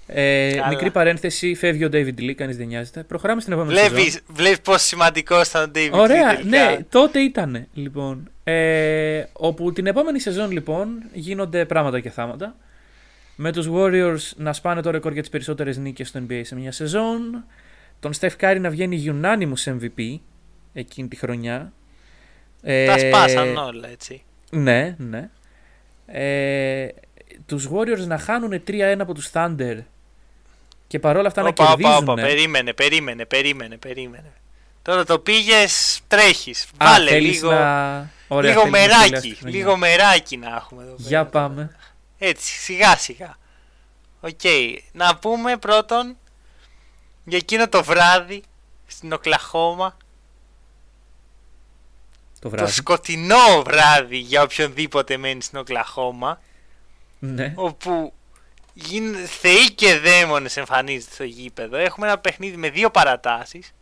[0.08, 3.04] Ε, μικρή παρένθεση, φεύγει ο David Lee, κανείς δεν νοιάζεται.
[3.04, 4.22] Προχωράμε στην επόμενη βλέπεις, σεζόν.
[4.28, 6.43] Βλέπεις πόσο σημαντικό ήταν ο David Ωραία, Lee.
[6.43, 7.68] ναι, τότε ήταν.
[7.74, 12.56] Λοιπόν, ε, όπου την επόμενη σεζόν λοιπόν γίνονται πράγματα και θάματα.
[13.36, 16.72] Με τους Warriors να σπάνε το ρεκόρ για τις περισσότερες νίκες στο NBA σε μια
[16.72, 17.43] σεζόν
[18.00, 20.20] τον Στεφ Κάρι να βγαίνει unanimous MVP
[20.74, 21.74] εκείνη τη χρονιά.
[22.62, 24.24] Τα ε, σπάσαν όλα έτσι.
[24.50, 25.30] Ναι, ναι.
[26.06, 26.88] Ε,
[27.45, 29.78] τους Warriors να χάνουν 3-1 από τους Thunder
[30.88, 31.93] και παρόλα αυτά να κερδίζουν.
[31.95, 34.34] Όπα, περίμενε, περίμενε, περίμενε, περίμενε.
[34.82, 36.68] Τώρα το πήγες, τρέχεις.
[36.78, 37.52] Βάλε λίγο.
[37.52, 38.10] Να...
[38.28, 39.38] Ωραία, λίγο μεράκι.
[39.43, 40.95] Λίγο μεράκι να έχουμε εδώ.
[40.97, 41.76] Για πάμε.
[42.18, 43.38] Έτσι, σιγά σιγά.
[44.20, 44.41] Οκ.
[44.91, 46.18] Να πούμε πρώτον
[47.30, 48.43] για εκείνο το βράδυ
[48.88, 49.97] στην Οκλαχώμα.
[52.39, 52.65] Το, βράδυ.
[52.65, 56.41] το σκοτεινό βράδυ για οποιονδήποτε μένει στην Οκλαχώμα.
[57.19, 57.53] Ναι.
[57.55, 58.13] Όπου
[58.73, 59.15] γίν...
[59.25, 61.77] θεοί και δαίμονες εμφανίζονται στο γήπεδο.
[61.77, 63.73] Έχουμε ένα παιχνίδι με δύο παρατάσεις.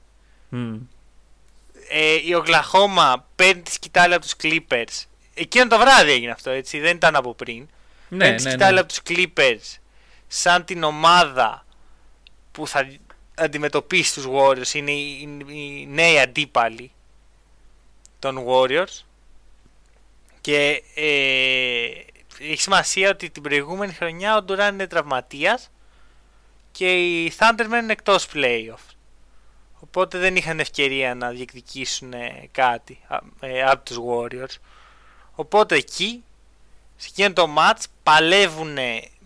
[1.89, 5.05] Ε, η Οκλαχώμα παίρνει τη σκητάλη από τους Clippers.
[5.33, 7.67] Εκείνο το βράδυ έγινε αυτό έτσι, δεν ήταν από πριν.
[8.09, 8.79] Ναι, παίρνει τη ναι, σκητάλη ναι.
[8.79, 9.79] από τους Clippers
[10.27, 11.65] σαν την ομάδα
[12.51, 12.87] που θα
[13.38, 16.91] αντιμετωπίσει τους Warriors είναι οι, οι νέοι αντίπαλοι
[18.19, 19.03] των Warriors.
[20.41, 21.89] Και ε,
[22.39, 25.71] έχει σημασία ότι την προηγούμενη χρονιά ο Durant είναι τραυματίας
[26.71, 28.93] και οι Thunder μένουν εκτός playoff.
[29.79, 32.13] Οπότε δεν είχαν ευκαιρία να διεκδικήσουν
[32.51, 32.99] κάτι
[33.39, 34.55] ε, από τους Warriors.
[35.35, 36.23] Οπότε εκεί
[36.95, 38.77] σε εκείνο το match παλεύουν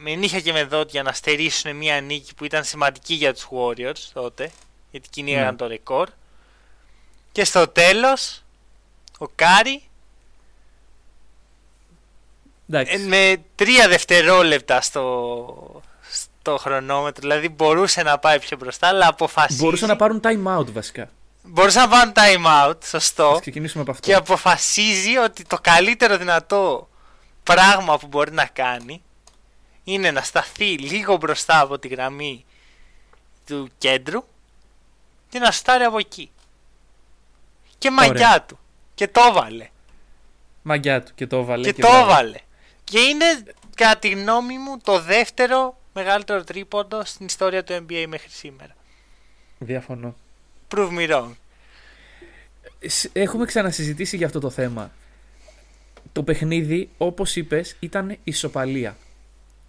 [0.04, 4.10] με νύχια και με δόντια να στερήσουν μια νίκη που ήταν σημαντική για τους Warriors
[4.14, 4.52] τότε
[4.92, 5.58] γιατί κυνήγαν mm.
[5.58, 6.10] το ρεκόρ
[7.32, 8.44] και στο τέλος
[9.18, 9.84] ο Κάρι
[12.72, 15.82] ε, με τρία δευτερόλεπτα στο,
[16.12, 20.72] στο χρονόμετρο δηλαδή μπορούσε να πάει πιο μπροστά αλλά αποφασίζει μπορούσε να πάρουν time out
[20.72, 21.10] βασικά
[21.44, 23.38] Μπορούσε να βάλουν time out, σωστό.
[23.42, 24.08] ξεκινήσουμε από αυτό.
[24.08, 26.90] Και αποφασίζει ότι το καλύτερο δυνατό
[27.44, 29.02] πράγμα που μπορεί να κάνει
[29.84, 32.46] είναι να σταθεί λίγο μπροστά από τη γραμμή
[33.46, 34.24] του κέντρου
[35.30, 36.32] και να στάρει από εκεί.
[37.78, 38.60] Και μαγιά του.
[38.96, 39.70] Και το έβαλε.
[40.62, 41.64] Μαγιά του και το έβαλε.
[41.64, 42.38] Και, και το έβαλε.
[42.84, 43.26] Και είναι
[43.76, 48.76] κατά τη γνώμη μου το δεύτερο μεγαλύτερο τρίποντο στην ιστορία του NBA μέχρι σήμερα.
[49.58, 50.16] Διαφωνώ.
[50.76, 51.32] Prove me wrong.
[53.14, 54.92] Έχουμε ξανασυζητήσει για αυτό το θέμα.
[56.12, 58.98] Το παιχνίδι, όπως είπες, ήταν ισοπαλία.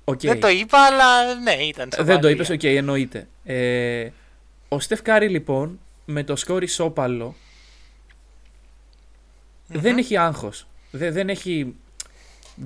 [0.05, 0.27] Okay.
[0.27, 2.13] Δεν το είπα, αλλά ναι, ήταν ισοπαλία.
[2.13, 3.29] Δεν το είπες, okay, okay, εννοείται.
[3.45, 4.09] Ε,
[4.69, 7.35] ο Στεφ Κάρι λοιπόν, με το σκόρ ισόπαλο,
[9.67, 10.67] δεν έχει άγχος.
[10.91, 11.75] Δεν, δεν έχει...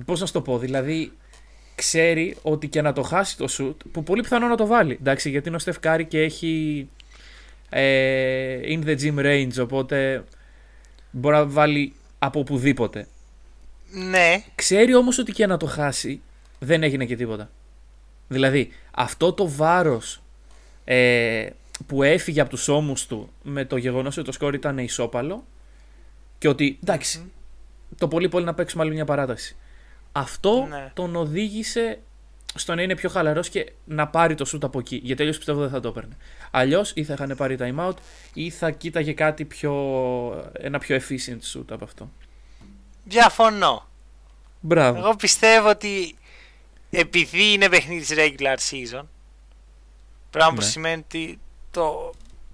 [0.05, 1.11] Πώς να σου το πω, δηλαδή
[1.75, 4.97] ξέρει ότι και να το χάσει το σουτ, που πολύ πιθανό να το βάλει.
[4.99, 5.77] Εντάξει, γιατί είναι ο Στεφ
[6.07, 6.87] και έχει
[7.69, 10.23] ε, in the gym range, οπότε
[11.11, 13.07] μπορεί να βάλει από οπουδήποτε.
[13.91, 14.43] Ναι.
[14.55, 16.21] Ξέρει όμως ότι και να το χάσει
[16.59, 17.49] δεν έγινε και τίποτα.
[18.27, 20.21] Δηλαδή, αυτό το βάρος
[20.83, 21.49] ε,
[21.87, 25.45] που έφυγε από τους ώμους του με το γεγονός ότι το σκόρ ήταν ισόπαλο
[26.37, 26.79] και ότι
[27.97, 29.55] το πολύ πολύ να παίξουμε άλλη μια παράταση.
[30.11, 30.91] Αυτό ναι.
[30.93, 31.99] τον οδήγησε
[32.55, 34.99] στο να είναι πιο χαλαρός και να πάρει το σουτ από εκεί.
[35.03, 36.17] Γιατί αλλιώς πιστεύω δεν θα το έπαιρνε.
[36.51, 37.95] Αλλιώς ή θα είχαν πάρει time out
[38.33, 39.73] ή θα κοίταγε κάτι πιο.
[40.53, 42.11] ένα πιο efficient σουτ από αυτό.
[43.03, 43.87] Διαφωνώ.
[44.59, 44.99] Μπράβο.
[44.99, 46.15] Εγώ πιστεύω ότι
[46.89, 49.03] επειδή είναι παιχνίδι regular season,
[50.29, 50.67] πράγμα που ναι.
[50.67, 51.39] σημαίνει ότι
[51.71, 52.13] το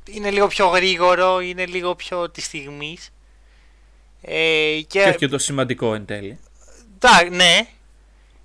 [0.10, 3.10] είναι λίγο πιο γρήγορο, είναι λίγο πιο της στιγμής.
[4.22, 4.86] Ε, και...
[4.88, 6.40] και όχι και το σημαντικό εν τέλει.
[7.00, 7.68] Τα, ναι.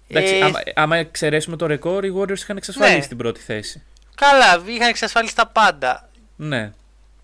[0.09, 0.45] Εντάξει, ε...
[0.45, 3.07] άμα, άμα εξαιρέσουμε το ρεκόρ, οι Warriors είχαν εξασφαλίσει ναι.
[3.07, 3.83] την πρώτη θέση.
[4.15, 6.09] Καλά, είχαν εξασφαλίσει τα πάντα.
[6.37, 6.73] Ναι.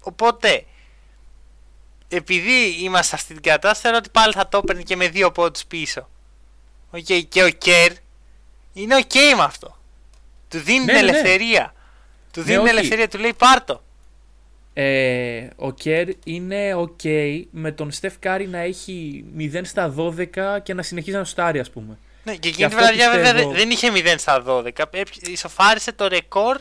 [0.00, 0.64] Οπότε,
[2.08, 6.08] επειδή είμαστε αυτή την κατάσταση, ότι πάλι θα το έπαιρνε και με δύο πόντους πίσω.
[6.92, 7.92] Okay, και ο Κέρ
[8.74, 9.76] είναι ok okay με αυτό.
[10.48, 11.08] Του δίνει ναι, ναι, ναι.
[11.08, 11.74] ελευθερία.
[12.32, 13.82] Του δίνει ναι, ελευθερία, του λέει πάρτο.
[14.76, 20.74] Ε, ο Κέρ είναι ok με τον Στεφ Κάρι να έχει 0 στα 12 και
[20.74, 21.98] να συνεχίζει να σουτάρει, ας πούμε.
[22.24, 24.70] Ναι, και εκείνη τη βραδιά βέβαια δεν είχε 0 στα 12.
[25.20, 26.58] Ισοφάρισε το ρεκόρ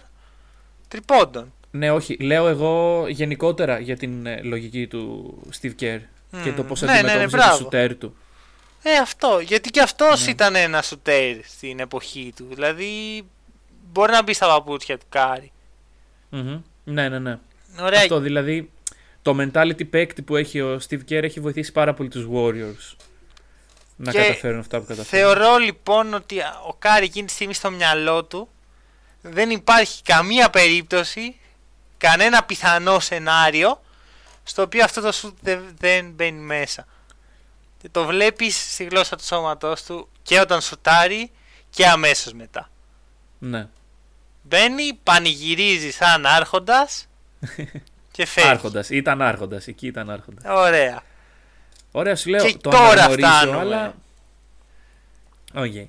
[0.88, 1.54] τριπόντων.
[1.72, 2.18] Ναι, όχι.
[2.20, 6.40] Λέω εγώ γενικότερα για την ε, λογική του Steve Kerr mm.
[6.44, 8.16] και το πώς ναι, αντιμετώπιζε ναι, ναι, το σουτέρ του.
[8.84, 9.40] Ε, αυτό.
[9.40, 10.32] Γιατί και αυτός ναι.
[10.32, 12.48] ήταν ένας σουτέρ στην εποχή του.
[12.50, 13.24] Δηλαδή
[13.92, 15.52] μπορεί να μπει στα παπούτσια του Κάρι.
[16.32, 16.62] Mm-hmm.
[16.84, 17.38] Ναι, ναι, ναι.
[17.80, 18.00] Ωραία.
[18.00, 18.72] Αυτό δηλαδή
[19.22, 22.96] το mentality παίκτη που έχει ο Steve Kerr έχει βοηθήσει πάρα πολύ τους Warriors
[23.96, 25.36] να και καταφέρουν αυτά που καταφέρουν.
[25.36, 28.50] Θεωρώ λοιπόν ότι ο Κάρι εκείνη τη στιγμή στο μυαλό του
[29.22, 31.40] δεν υπάρχει καμία περίπτωση,
[31.98, 33.82] κανένα πιθανό σενάριο
[34.44, 35.38] στο οποίο αυτό το σουτ
[35.80, 36.88] δεν, μπαίνει μέσα.
[37.84, 41.32] Και το βλέπεις στη γλώσσα του σώματός του και όταν σουτάρει
[41.70, 42.70] και αμέσως μετά.
[43.40, 43.68] Ναι.
[44.42, 47.08] Μπαίνει, πανηγυρίζει σαν άρχοντας
[48.12, 48.50] και φεύγει.
[48.50, 49.68] Άρχοντας, ήταν άρχοντας.
[49.68, 50.44] Εκεί ήταν άρχοντας.
[50.48, 51.04] Ωραία.
[51.92, 52.46] Ωραία, σου λέω.
[52.46, 53.58] Και το τώρα φτάνουμε.
[53.58, 53.96] Αλλά...
[55.54, 55.88] Okay.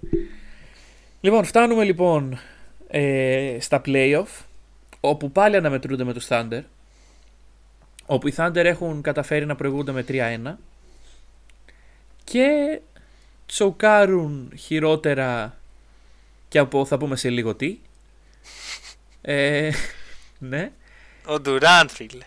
[1.21, 2.39] Λοιπόν, φτάνουμε λοιπόν
[2.89, 4.45] ε, στα playoff
[5.01, 6.63] όπου πάλι αναμετρούνται με τους Thunder
[8.07, 10.55] όπου οι Thunder έχουν καταφέρει να προηγούνται με 3-1
[12.25, 12.81] και
[13.47, 15.59] τσοκάρουν χειρότερα
[16.49, 17.79] και από θα πούμε σε λίγο τι
[19.23, 19.71] ε,
[20.39, 20.73] ναι
[21.27, 22.25] ο Ντουράντ, φίλε.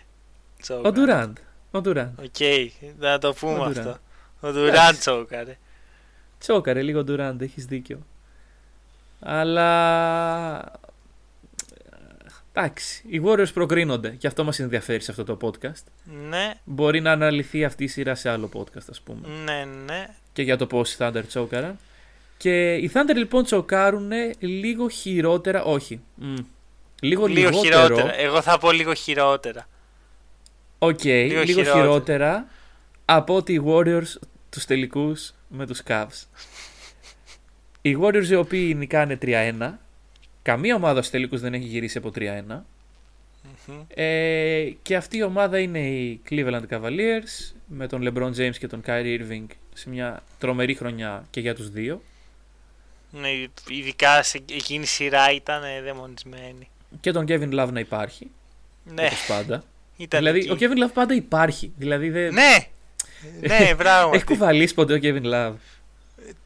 [0.82, 1.36] Ο Ντουράντ.
[1.70, 2.18] Ο Ντουράντ.
[2.18, 2.40] Οκ,
[2.98, 3.98] να το πούμε αυτό.
[4.40, 5.58] Ο Ντουράντ τσόκαρε.
[6.38, 8.06] Τσόκαρε λίγο Ντουράντ, έχεις δίκιο.
[9.20, 10.72] Αλλά.
[12.60, 15.84] Εντάξει, οι Warriors προκρίνονται και αυτό μας ενδιαφέρει σε αυτό το podcast.
[16.28, 16.54] Ναι.
[16.64, 19.28] Μπορεί να αναλυθεί αυτή η σειρά σε άλλο podcast, ας πούμε.
[19.44, 20.08] Ναι, ναι.
[20.32, 21.78] Και για το πώς οι Thunder τσόκαραν.
[22.36, 26.00] Και οι Thunder λοιπόν τσοκάρουν λίγο χειρότερα, όχι.
[27.00, 28.18] Λίγο, λίγο χειρότερα.
[28.18, 29.68] Εγώ θα πω λίγο χειρότερα.
[30.78, 32.46] Ok, okay, λίγο, λίγο χειρότερα.
[33.04, 34.16] από ότι οι Warriors
[34.50, 36.26] τους τελικούς με τους Cavs.
[37.82, 39.78] οι Warriors οι οποίοι νικάνε 3-1.
[40.48, 42.60] Καμία ομάδα στους τελικούς δεν έχει γυρίσει από 3-1.
[43.88, 48.82] Ε, και αυτή η ομάδα είναι οι Cleveland Cavaliers με τον LeBron James και τον
[48.86, 52.02] Kyrie Irving σε μια τρομερή χρονιά και για τους δύο.
[53.10, 53.28] Ναι,
[53.68, 56.68] ειδικά σε εκείνη η σειρά ήταν δαιμονισμένη
[57.00, 58.30] και τον Kevin Love να υπάρχει.
[58.84, 59.04] Ναι.
[59.04, 59.64] Όπως πάντα.
[60.18, 61.72] δηλαδή, ο Kevin Love πάντα υπάρχει.
[61.76, 62.32] Δηλαδή, δεν...
[62.32, 62.56] Ναι!
[63.40, 64.12] ναι, μπράβο.
[64.14, 65.54] Έχει κουβαλήσει ποτέ ο Kevin Love.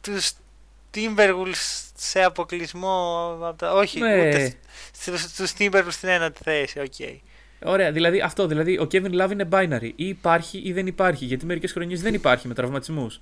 [0.01, 0.31] Τους
[0.93, 3.37] Timberwolves σε αποκλεισμό.
[3.73, 4.27] Όχι, ναι.
[4.27, 4.53] ούτε.
[5.37, 6.93] Τους Timberwolves στην ένατη θέση, ok.
[6.99, 7.17] Okay.
[7.65, 8.47] Ωραία, δηλαδή αυτό.
[8.47, 9.91] Δηλαδή ο Kevin Love είναι binary.
[9.95, 11.25] Ή υπάρχει ή δεν υπάρχει.
[11.25, 13.21] Γιατί μερικές χρονιές δεν υπάρχει με τραυματισμούς.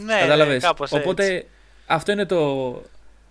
[0.00, 1.46] Ναι, Κατάλαβες; Ναι, Οπότε
[1.86, 2.82] αυτό είναι το.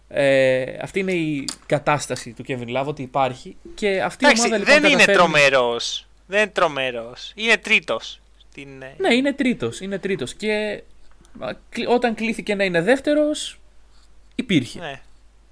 [0.08, 3.58] Ε, αυτή είναι η κατάσταση του Kevin Love ότι υπάρχει.
[3.76, 6.08] Και αυτή Εντάξει, η ομάδα λοιπόν, δεν είναι τρομερός.
[6.26, 7.32] Δεν είναι τρομερός.
[7.36, 8.22] Είναι τρίτος.
[8.54, 8.82] Την...
[8.82, 9.80] Ε, ναι, είναι τρίτος.
[9.80, 10.34] Είναι τρίτος.
[10.34, 10.84] Και
[11.88, 13.60] όταν κλήθηκε να είναι δεύτερος,
[14.36, 14.80] υπήρχε.
[14.80, 15.02] Ναι,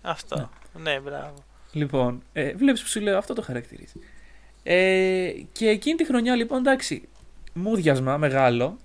[0.02, 0.50] αυτό.
[0.74, 1.34] Ναι, ναι μπράβο.
[1.72, 4.00] Λοιπόν, ε, βλέπεις που σου λέω αυτό το χαρακτηρίζει.
[4.64, 7.08] Ε, και εκείνη τη χρονιά λοιπόν εντάξει,
[7.54, 8.78] μούδιασμα μεγάλο.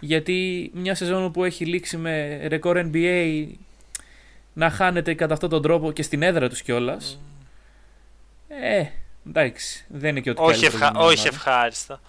[0.00, 3.46] Γιατί μια σεζόν που έχει λήξει με ρεκόρ NBA
[4.52, 7.18] να χάνεται κατά αυτόν τον τρόπο και στην έδρα τους κιόλας.
[7.20, 7.32] Mm.
[8.48, 8.84] Ε,
[9.28, 10.92] εντάξει, δεν είναι και ότι όχι, ευχα...
[10.96, 12.00] όχι ευχάριστο.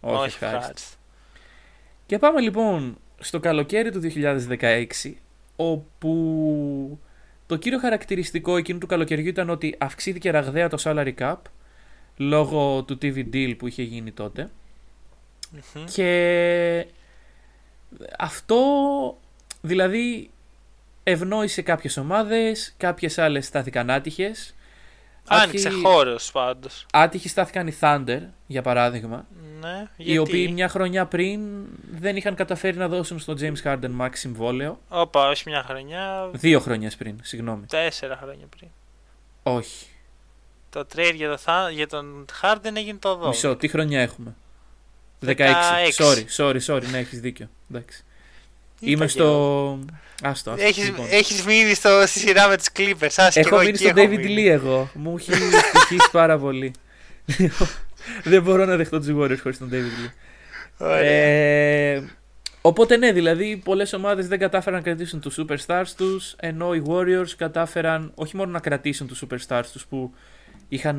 [0.00, 0.96] Όχι, ευχάριστο.
[2.06, 4.00] Και πάμε λοιπόν στο καλοκαίρι του
[4.60, 5.12] 2016,
[5.56, 6.98] όπου
[7.46, 11.36] το κύριο χαρακτηριστικό εκείνου του καλοκαιριού ήταν ότι αυξήθηκε ραγδαία το salary cap
[12.16, 14.12] λόγω του TV deal που είχε γίνει
[15.92, 16.86] Και
[18.18, 18.56] αυτό
[19.60, 20.30] δηλαδή
[21.02, 24.54] ευνόησε κάποιες ομάδες, κάποιες άλλες στάθηκαν άτυχες.
[25.26, 25.84] Άνοιξε Άτυχοι...
[25.84, 26.86] χώρος πάντως.
[26.92, 29.26] Άτυχοι στάθηκαν οι Thunder, για παράδειγμα.
[29.64, 31.40] Ναι, γιατί; Οι οποίοι μια χρονιά πριν
[31.90, 34.80] δεν είχαν καταφέρει να δώσουν στον James Harden max συμβόλαιο.
[34.88, 36.30] Όπα, όχι μια χρονιά.
[36.32, 37.66] Δύο χρονιές πριν, συγγνώμη.
[37.66, 38.68] Τέσσερα χρόνια πριν.
[39.42, 39.86] Όχι.
[40.70, 43.26] Το trade για, το, για τον Harden έγινε το 12.
[43.26, 44.34] Μισό, τι χρονιά έχουμε;
[45.26, 45.36] 16.
[45.36, 45.36] 16.
[45.96, 47.48] Sorry, sorry, sorry, ναι, έχεις δίκιο.
[47.70, 48.04] Εντάξει.
[48.80, 49.78] Είμαι στο.
[50.22, 50.64] Άστο, άστο.
[50.64, 51.06] Έχεις, λοιπόν.
[51.10, 53.28] έχεις μείνει στο, στη σειρά με τους Clippers.
[53.34, 54.90] έχω μείνει στον David Lee εγώ.
[54.94, 55.32] Μου έχει
[55.68, 56.72] στοιχήσει πάρα πολύ.
[58.24, 60.10] Δεν μπορώ να δεχτώ τους Warriors χωρίς τον David Lee.
[60.78, 62.02] Ε,
[62.60, 67.30] οπότε ναι, δηλαδή πολλές ομάδες δεν κατάφεραν να κρατήσουν τους superstars τους, ενώ οι Warriors
[67.36, 70.14] κατάφεραν όχι μόνο να κρατήσουν τους superstars τους που
[70.68, 70.98] είχαν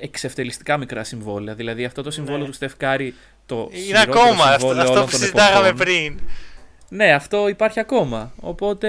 [0.00, 1.54] εξευτελιστικά μικρά συμβόλαια.
[1.54, 2.46] Δηλαδή αυτό το συμβόλαιο ναι.
[2.46, 3.14] του Στεφκάρη
[3.46, 6.18] το Είναι ακόμα αυτό, αυτό που συζητάγαμε πριν.
[6.88, 8.32] Ναι, αυτό υπάρχει ακόμα.
[8.40, 8.88] Οπότε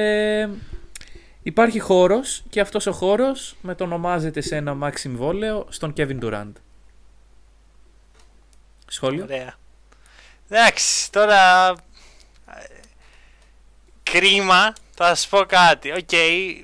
[1.43, 6.51] υπάρχει χώρος και αυτός ο χώρος μετονομάζεται σε ένα max συμβόλαιο στον Kevin Durant.
[8.87, 9.23] Σχόλιο.
[9.23, 9.53] Ωραία.
[10.49, 11.73] Εντάξει, τώρα
[14.03, 15.91] κρίμα, θα σας πω κάτι.
[15.91, 16.63] Ok, okay,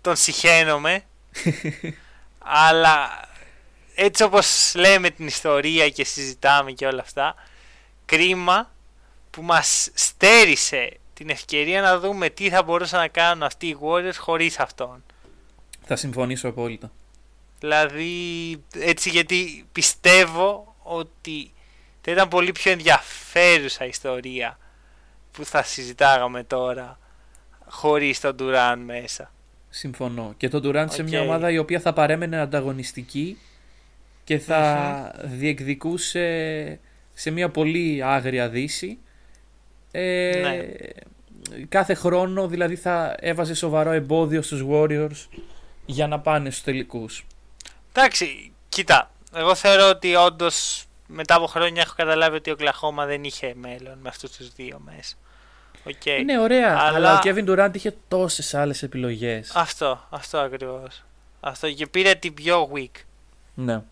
[0.00, 1.04] τον συχαίνομαι,
[2.64, 3.28] αλλά
[3.94, 7.34] έτσι όπως λέμε την ιστορία και συζητάμε και όλα αυτά,
[8.04, 8.70] κρίμα
[9.30, 14.16] που μας στέρισε την ευκαιρία να δούμε τι θα μπορούσαν να κάνουν αυτοί οι Warriors
[14.16, 15.04] χωρίς αυτόν.
[15.86, 16.90] Θα συμφωνήσω απόλυτα.
[17.60, 21.52] Δηλαδή έτσι γιατί πιστεύω ότι
[22.00, 24.58] θα ήταν πολύ πιο ενδιαφέρουσα ιστορία
[25.32, 26.98] που θα συζητάγαμε τώρα
[27.66, 29.32] χωρίς τον Durant μέσα.
[29.68, 30.34] Συμφωνώ.
[30.36, 33.38] Και τον Durant σε μια ομάδα η οποία θα παρέμενε ανταγωνιστική
[34.24, 36.80] και θα διεκδικούσε
[37.14, 38.98] σε μια πολύ άγρια δύση
[39.98, 40.66] ε, ναι.
[41.68, 45.40] Κάθε χρόνο δηλαδή θα έβαζε σοβαρό εμπόδιο στους Warriors
[45.86, 47.26] για να πάνε στους τελικούς.
[47.92, 53.24] Εντάξει, κοίτα, εγώ θεωρώ ότι όντως μετά από χρόνια έχω καταλάβει ότι ο Κλαχώμα δεν
[53.24, 55.16] είχε μέλλον με αυτούς τους δύο μέσα.
[55.84, 56.18] Okay.
[56.20, 56.96] Είναι ωραία, αλλά...
[56.96, 59.50] αλλά ο Kevin Durant είχε τόσες άλλες επιλογές.
[59.54, 61.02] Αυτό, αυτό ακριβώς.
[61.40, 63.00] Αυτό και πήρε την πιο weak.
[63.54, 63.82] Ναι.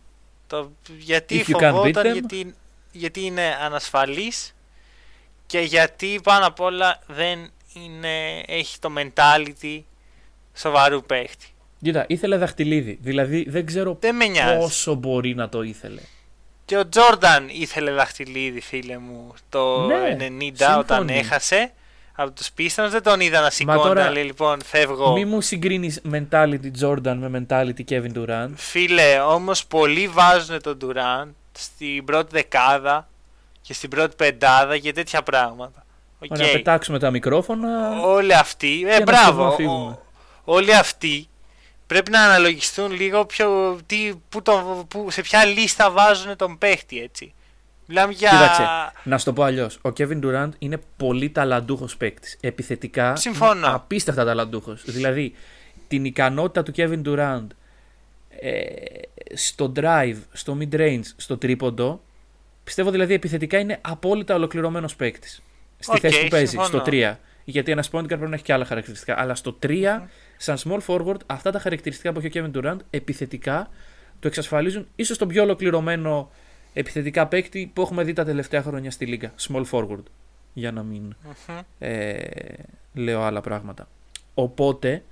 [0.46, 2.54] Το, γιατί φοβόταν, γιατί,
[2.92, 4.54] γιατί είναι ανασφαλής
[5.46, 9.82] και γιατί πάνω απ' όλα δεν είναι, έχει το mentality
[10.54, 11.53] σοβαρού παίχτη.
[11.84, 12.98] Κοίτα, ήθελε δαχτυλίδι.
[13.02, 13.98] Δηλαδή δεν ξέρω
[14.58, 16.00] πόσο μπορεί να το ήθελε.
[16.64, 20.16] Και ο Τζόρνταν ήθελε δαχτυλίδι, φίλε μου, το ναι,
[20.76, 21.72] 90 όταν έχασε
[22.14, 22.88] από τους Pistons.
[22.90, 25.12] Δεν τον είδα να σηκώνει, αλλά λοιπόν φεύγω.
[25.12, 28.50] Μη μου συγκρίνεις mentality Jordan με mentality Kevin Durant.
[28.54, 33.08] Φίλε, όμως πολλοί βάζουν τον Durant στην πρώτη δεκάδα
[33.60, 35.86] και στην πρώτη πεντάδα και τέτοια πράγματα.
[36.20, 36.38] Okay.
[36.38, 38.00] Να πετάξουμε τα μικρόφωνα.
[38.02, 39.56] Όλοι αυτοί, ε, μπράβο,
[40.44, 41.28] όλοι αυτοί
[41.86, 47.00] πρέπει να αναλογιστούν λίγο πιο, τι, που το, που, σε ποια λίστα βάζουν τον παίχτη,
[47.00, 47.34] έτσι.
[47.86, 48.30] Μιλάμε για...
[48.30, 48.62] Κοίταξε,
[49.04, 49.78] να σου το πω αλλιώς.
[49.82, 52.36] Ο Kevin Durant είναι πολύ ταλαντούχος παίκτης.
[52.40, 53.66] Επιθετικά, Συμφωνώ.
[53.74, 54.82] απίστευτα ταλαντούχος.
[54.84, 55.34] Δηλαδή,
[55.88, 57.46] την ικανότητα του Kevin Durant
[58.40, 58.72] ε,
[59.34, 62.00] στο drive, στο mid range, στο τρίποντο
[62.64, 65.42] Πιστεύω δηλαδή επιθετικά είναι απόλυτα ολοκληρωμένος παίκτης.
[65.78, 67.14] Στη θέση που παίζει, στο 3.
[67.44, 69.20] Γιατί ένας point guard πρέπει να έχει και άλλα χαρακτηριστικά.
[69.20, 70.02] Αλλά στο 3,
[70.36, 73.68] σαν small forward, αυτά τα χαρακτηριστικά που έχει ο Kevin Durant επιθετικά
[74.24, 76.30] το εξασφαλίζουν ίσως τον πιο ολοκληρωμένο
[76.72, 79.32] επιθετικά παίκτη που έχουμε δει τα τελευταία χρόνια στη Λίγκα.
[79.40, 80.02] Small forward.
[80.52, 81.16] Για να μην
[81.78, 82.18] ε,
[82.94, 83.88] λέω άλλα πράγματα.
[84.34, 85.02] Οπότε,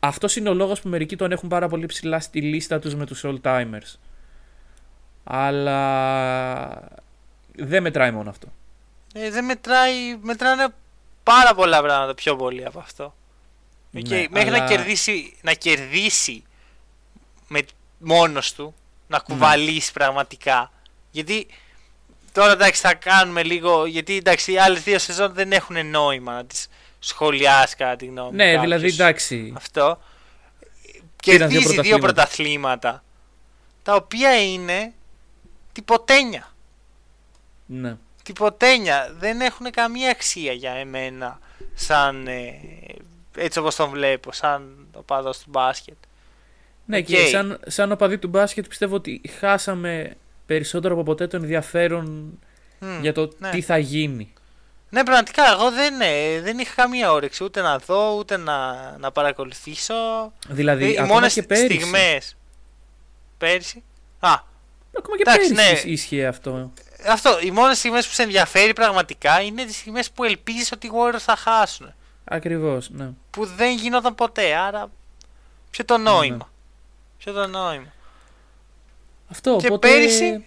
[0.00, 3.06] αυτός είναι ο λόγος που μερικοί τον έχουν πάρα πολύ ψηλά στη λίστα τους με
[3.06, 3.94] τους all timers.
[5.24, 6.88] Αλλά
[7.56, 8.48] δεν μετράει μόνο αυτό.
[9.14, 10.66] Ε, δεν μετράει, μετράνε
[11.22, 13.14] πάρα πολλά πράγματα πιο πολύ από αυτό.
[14.02, 16.42] Ναι, μέχρι να κερδίσει, να κερδίσει
[17.48, 17.60] με
[17.98, 18.74] μόνος του,
[19.06, 20.72] να κουβαλήσει πραγματικά.
[21.10, 21.46] Γιατί
[22.32, 26.44] τώρα εντάξει θα κάνουμε λίγο, γιατί εντάξει οι άλλες δύο σεζόν δεν έχουν νόημα να
[26.44, 26.68] τις
[26.98, 29.52] σχολιάσει κατά τη γνώμη Ναι, δηλαδή εντάξει.
[29.56, 29.98] Αυτό.
[31.16, 33.04] Κερδίζει δύο πρωταθλήματα.
[33.82, 34.92] Τα οποία είναι
[35.72, 36.54] τυποτένια.
[37.66, 37.96] Ναι.
[38.22, 39.14] Τυποτένια.
[39.18, 41.38] Δεν έχουν καμία αξία για εμένα
[41.74, 42.60] σαν ε,
[43.36, 45.96] έτσι όπως τον βλέπω, σαν οπαδός του μπάσκετ.
[46.84, 47.04] Ναι, okay.
[47.04, 50.16] και σαν, σαν οπαδί του μπάσκετ πιστεύω ότι χάσαμε
[50.46, 52.38] περισσότερο από ποτέ το ενδιαφέρον
[53.00, 53.50] για το ναι.
[53.50, 54.32] τι θα γίνει.
[54.90, 59.12] Ναι, πραγματικά εγώ δεν, ε, δεν είχα καμία όρεξη ούτε να δω ούτε να, να
[59.12, 59.94] παρακολουθήσω.
[60.48, 61.66] Δηλαδή, ε, ακόμα και πέρυσι.
[61.66, 62.36] στιγμές.
[63.38, 63.82] Πέρυσι;
[64.18, 64.32] Α,
[64.98, 65.92] ακόμα και εντάξει, πέρυσι ναι.
[65.92, 66.72] ίσχυε αυτό.
[67.08, 70.90] Αυτό, οι μόνες στιγμές που σε ενδιαφέρει πραγματικά είναι τις στιγμές που ελπίζεις ότι οι
[70.94, 71.94] Warriors θα χάσουν.
[72.28, 73.10] Ακριβώς, ναι.
[73.30, 74.90] Που δεν γινόταν ποτέ, άρα.
[75.70, 76.36] Ποιο το νόημα.
[76.36, 76.42] Ναι.
[77.18, 77.92] Ποιο το νόημα.
[79.28, 79.88] Αυτό, και οπότε...
[79.88, 80.44] πέρυσι.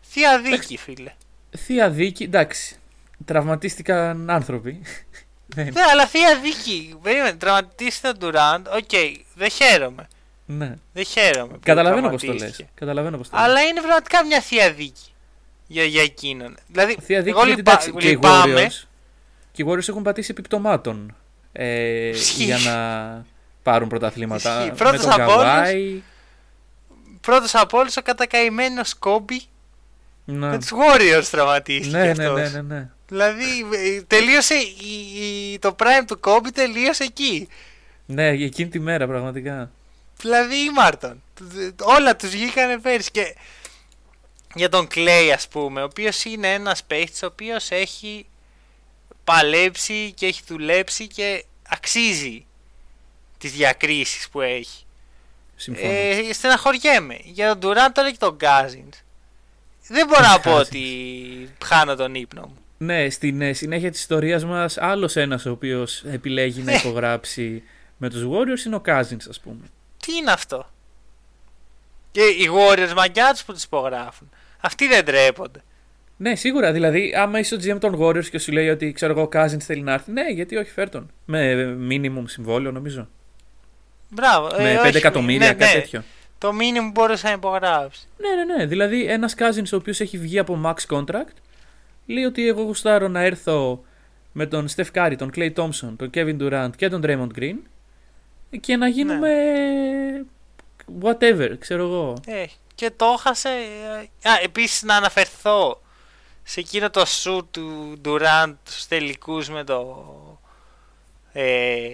[0.00, 1.12] Θεία δίκη, φίλε.
[1.56, 2.76] Θεία δίκη, εντάξει.
[3.24, 4.80] Τραυματίστηκαν άνθρωποι.
[5.54, 6.98] ναι, αλλά θεία δίκη.
[7.02, 8.66] Περίμενε, τραυματίστηκαν τον Ντουράντ.
[8.66, 8.90] Οκ,
[9.34, 10.08] δεν χαίρομαι.
[10.46, 10.74] Ναι.
[10.92, 11.58] Δεν χαίρομαι.
[11.62, 12.64] Καταλαβαίνω πώς το λες.
[12.74, 15.12] Καταλαβαίνω πώς το Αλλά είναι πραγματικά μια θεία δίκη
[15.66, 16.56] για, για εκείνον.
[16.66, 18.66] Δηλαδή, θεία δίκη εγώ λυπά, και λυπάμαι.
[18.66, 18.86] Και
[19.56, 21.14] οι Warriors έχουν πατήσει επιπτωμάτων
[21.52, 22.76] ε, για να
[23.62, 24.72] πάρουν πρωταθλήματα.
[24.76, 26.02] Πρώτος με τον Καβάη.
[27.20, 29.42] Πρώτος από όλους ο κατακαημένος Κόμπι
[30.24, 30.48] ναι.
[30.48, 32.90] με τους Warriors τραυματίστηκε ναι, ναι, ναι, ναι, ναι.
[33.08, 33.44] Δηλαδή
[34.06, 37.48] τελείωσε η, η, το prime του Κόμπι τελείωσε εκεί.
[38.06, 39.70] Ναι, εκείνη τη μέρα πραγματικά.
[40.20, 41.22] Δηλαδή η Μάρτον.
[41.80, 43.34] Όλα τους βγήκανε πέρυσι και
[44.54, 48.26] για τον Κλέη ας πούμε, ο οποίος είναι ένας παίχτης ο οποίος έχει
[49.28, 52.46] παλέψει και έχει δουλέψει και αξίζει
[53.38, 54.84] τις διακρίσεις που έχει.
[55.56, 55.90] Συμφωνώ.
[55.92, 57.18] Ε, στεναχωριέμαι.
[57.24, 59.02] Για τον Durant τώρα και τον Cousins.
[59.88, 60.82] Δεν μπορώ να πω ότι
[61.64, 62.56] χάνω τον ύπνο μου.
[62.78, 66.78] Ναι, στην ε, συνέχεια της ιστορίας μας άλλος ένας ο οποίος επιλέγει να ναι.
[66.78, 67.62] υπογράψει
[67.96, 69.70] με τους Warriors είναι ο Cousins ας πούμε.
[70.06, 70.70] Τι είναι αυτό;
[72.10, 74.30] Και οι Warriors μαγιά που τους υπογράφουν.
[74.60, 75.62] Αυτοί δεν τρέπονται.
[76.20, 76.72] Ναι, σίγουρα.
[76.72, 79.60] Δηλαδή, άμα είσαι ο GM των Warriors και σου λέει ότι ξέρω εγώ, ο Cousins
[79.60, 81.10] θέλει να έρθει, ναι, γιατί όχι, φέρτον.
[81.24, 83.08] Με minimum συμβόλαιο, νομίζω.
[84.08, 84.48] Μπράβο.
[84.56, 85.80] Με ε, 5 εκατομμύρια, ναι, κάτι ναι.
[85.80, 86.02] τέτοιο.
[86.38, 88.08] Το minimum μπορούσε να υπογράψεις.
[88.18, 88.66] Ναι, ναι, ναι.
[88.66, 91.36] Δηλαδή, ένας Cousins ο οποίος έχει βγει από max contract
[92.08, 93.84] λέει ότι εγώ γουστάρω να έρθω
[94.32, 97.56] με τον Steph Curry, τον Clay Thompson, τον Kevin Durant και τον Draymond Green
[98.60, 100.22] και να γίνουμε ναι.
[101.02, 102.14] whatever, ξέρω εγώ.
[102.26, 102.44] Ε,
[102.74, 103.48] και το έχασε.
[104.22, 105.80] Α, επίσης να αναφερθώ
[106.50, 110.06] σε εκείνο το σου του Durant στους τελικούς με το
[111.32, 111.88] ε,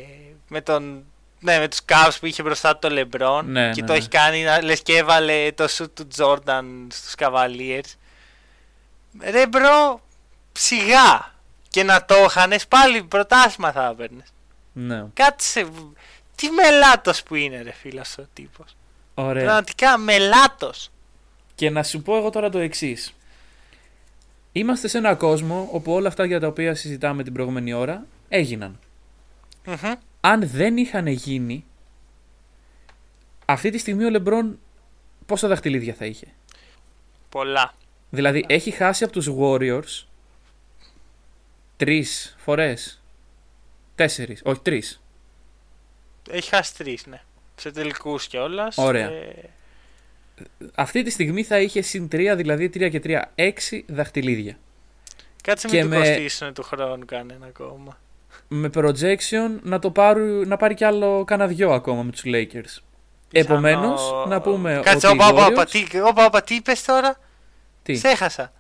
[0.49, 1.05] με τον
[1.41, 3.99] ναι, με τους Cavs που είχε μπροστά του το LeBron ναι, και ναι, το ναι.
[3.99, 7.95] έχει κάνει λες και έβαλε το σου του Jordan στους Cavaliers
[9.21, 10.01] ρε μπρο
[10.53, 11.35] σιγά
[11.69, 14.29] και να το είχαν πάλι προτάσμα θα έπαιρνες
[14.73, 15.05] ναι.
[15.15, 15.67] κάτσε
[16.35, 18.77] τι μελάτος που είναι ρε φίλος ο τύπος
[19.15, 19.45] Ωραία.
[19.45, 20.91] πραγματικά μελάτος
[21.55, 23.15] και να σου πω εγώ τώρα το εξής.
[24.57, 28.79] Είμαστε σε ένα κόσμο όπου όλα αυτά για τα οποία συζητάμε την προηγούμενη ώρα έγιναν.
[30.21, 31.65] Αν δεν είχαν γίνει,
[33.45, 34.59] αυτή τη στιγμή ο Λεμπρόν
[35.27, 36.27] πόσα δαχτυλίδια θα είχε;
[37.29, 37.75] Πολλά.
[38.11, 40.07] Δηλαδή έχει χάσει από τους Warriors
[41.77, 43.03] τρεις φορές.
[43.95, 45.03] Τέσσερις, όχι τρεις.
[46.31, 47.23] Έχει χάσει τρεις, ναι.
[47.55, 48.79] Σε τελικούς κιόλας.
[48.79, 49.11] Ωραία.
[49.11, 49.51] Ε,
[50.75, 53.51] αυτή τη στιγμή θα είχε συν 3, δηλαδή 3 και 3, 6
[53.87, 54.59] δαχτυλίδια.
[55.43, 57.99] Κάτσε με το κοστίσουν του χρόνου κανένα ακόμα.
[58.49, 62.83] Με projection να, το πάρει, να πάρει κι άλλο κανένα δυο ακόμα με τους Lakers.
[63.33, 65.17] Επομένως, να πούμε Κάτσε, ότι.
[65.17, 67.19] Κάτσε, όπα, τι, όπα, όπα, τι είπες τώρα;
[67.83, 68.53] Τι; Σε έχασα.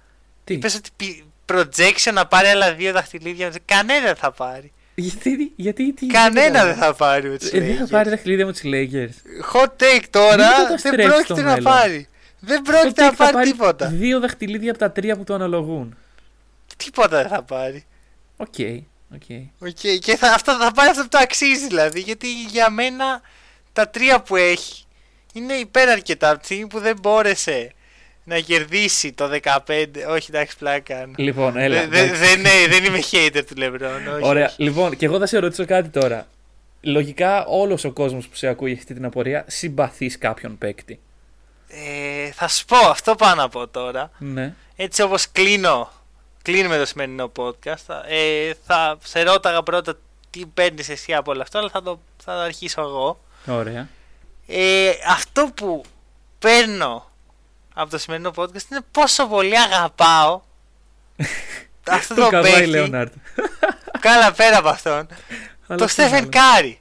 [0.44, 3.52] Τι; Είπες ότι projection να πάρει άλλα δύο δαχτυλίδια.
[3.64, 4.72] Κανένα δεν θα πάρει.
[4.94, 8.52] Γιατί, γιατί, τι, Κανένα δεν θα πάρει με τους ε, Δεν θα πάρει δαχτυλίδια με
[8.52, 9.12] τους Lakers.
[9.52, 10.50] Hot take τώρα
[10.82, 12.08] δεν πρόκειται να πάρει.
[12.40, 13.86] Δεν πρόκειται να πάρει, πάρει τίποτα.
[13.86, 15.96] Δύο δαχτυλίδια από τα τρία που του αναλογούν.
[16.76, 17.84] Τίποτα δεν θα πάρει.
[18.36, 18.54] Ok.
[18.56, 18.80] Okay,
[19.14, 19.66] okay.
[19.66, 19.98] okay.
[20.00, 22.00] Και θα, αυτό, θα πάρει αυτό που το αξίζει δηλαδή.
[22.00, 23.20] Γιατί για μένα
[23.72, 24.84] τα τρία που έχει
[25.32, 27.72] είναι υπεραρκετά από τη στιγμή που δεν μπόρεσε
[28.24, 29.86] να κερδίσει το 15.
[30.08, 31.10] Όχι, εντάξει, πλάκα.
[31.16, 31.88] Λοιπόν, έλα.
[31.88, 34.00] Δε, δε, ναι, δεν είμαι hater του Λεμπρόν.
[34.22, 34.52] Ωραία.
[34.56, 36.26] Λοιπόν, και εγώ θα σε ρωτήσω κάτι τώρα.
[36.80, 41.00] Λογικά όλος ο κόσμος που σε ακούει αυτή την απορία συμπαθείς κάποιον παίκτη.
[41.68, 44.10] ε, θα σου πω αυτό πάνω από τώρα.
[44.18, 44.54] Ναι.
[44.76, 45.90] Έτσι όπως κλείνω,
[46.42, 49.98] κλείνουμε το σημερινό podcast, ε, θα σε ρώταγα πρώτα
[50.30, 53.20] τι παίρνεις εσύ από όλο αυτό, αλλά θα το, θα το αρχίσω εγώ.
[53.46, 53.88] Ωραία.
[54.46, 55.82] Ε, αυτό που
[56.38, 57.10] παίρνω
[57.74, 60.40] από το σημερινό podcast είναι πόσο πολύ αγαπάω
[61.90, 63.10] αυτό το, το παίχτη.
[64.00, 65.08] Καλά πέρα από αυτόν.
[65.78, 66.80] το Στέφεν Κάρι.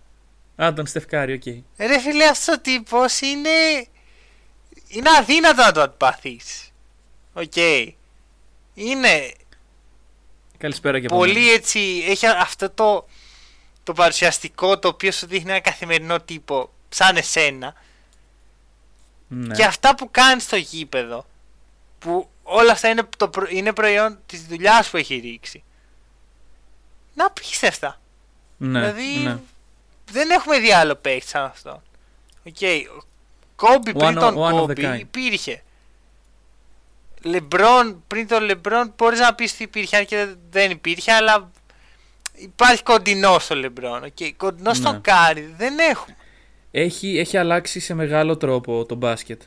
[0.55, 1.41] Α, τον Στεφ Κάρι, ok.
[1.45, 1.61] Okay.
[1.77, 3.49] Ρε φίλε, αυτός ο τύπος είναι.
[4.87, 6.71] Είναι αδύνατο να το αντιπαθείς.
[7.33, 7.51] Ok.
[7.55, 7.87] Okay.
[8.73, 9.31] Είναι.
[10.57, 12.03] Καλησπέρα και Πολύ έτσι.
[12.07, 13.07] Έχει αυτό το,
[13.83, 17.73] το παρουσιαστικό το οποίο σου δείχνει ένα καθημερινό τύπο σαν εσένα.
[19.33, 19.55] Ναι.
[19.55, 21.25] Και αυτά που κάνεις στο γήπεδο.
[21.99, 25.63] Που όλα αυτά είναι, το, είναι προϊόν της δουλειάς που έχει ρίξει.
[27.13, 27.99] Απίστευτα.
[28.57, 29.39] Ναι, δηλαδή ναι
[30.11, 31.81] δεν έχουμε δει άλλο παίχτη σαν αυτό.
[32.47, 32.55] Ok.
[32.59, 32.81] Okay.
[33.55, 35.63] Κόμπι πριν τον Κόμπι υπήρχε.
[37.21, 41.51] Λεμπρόν πριν τον Λεμπρόν μπορείς να πεις ότι υπήρχε, αν και δεν υπήρχε, αλλά
[42.33, 44.03] υπάρχει κοντινός στο Λεμπρόν.
[44.03, 44.31] Okay.
[44.37, 44.85] Κοντινός ναι.
[44.85, 46.17] στον Κάρι δεν έχουμε.
[46.75, 49.41] Έχει, έχει αλλάξει σε μεγάλο τρόπο το μπάσκετ.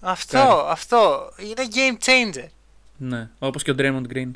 [0.00, 1.30] Αυτό, αυτό.
[1.36, 2.46] Είναι game changer.
[2.96, 4.30] Ναι, όπως και ο Draymond Green.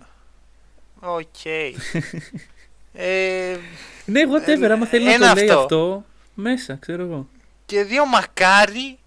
[1.00, 1.22] Οκ.
[1.44, 1.72] Okay.
[2.92, 3.56] ε,
[4.04, 6.04] ναι, whatever, άμα θέλει να το λέει αυτό,
[6.34, 7.28] μέσα, ξέρω εγώ.
[7.66, 8.98] Και δύο μακάρι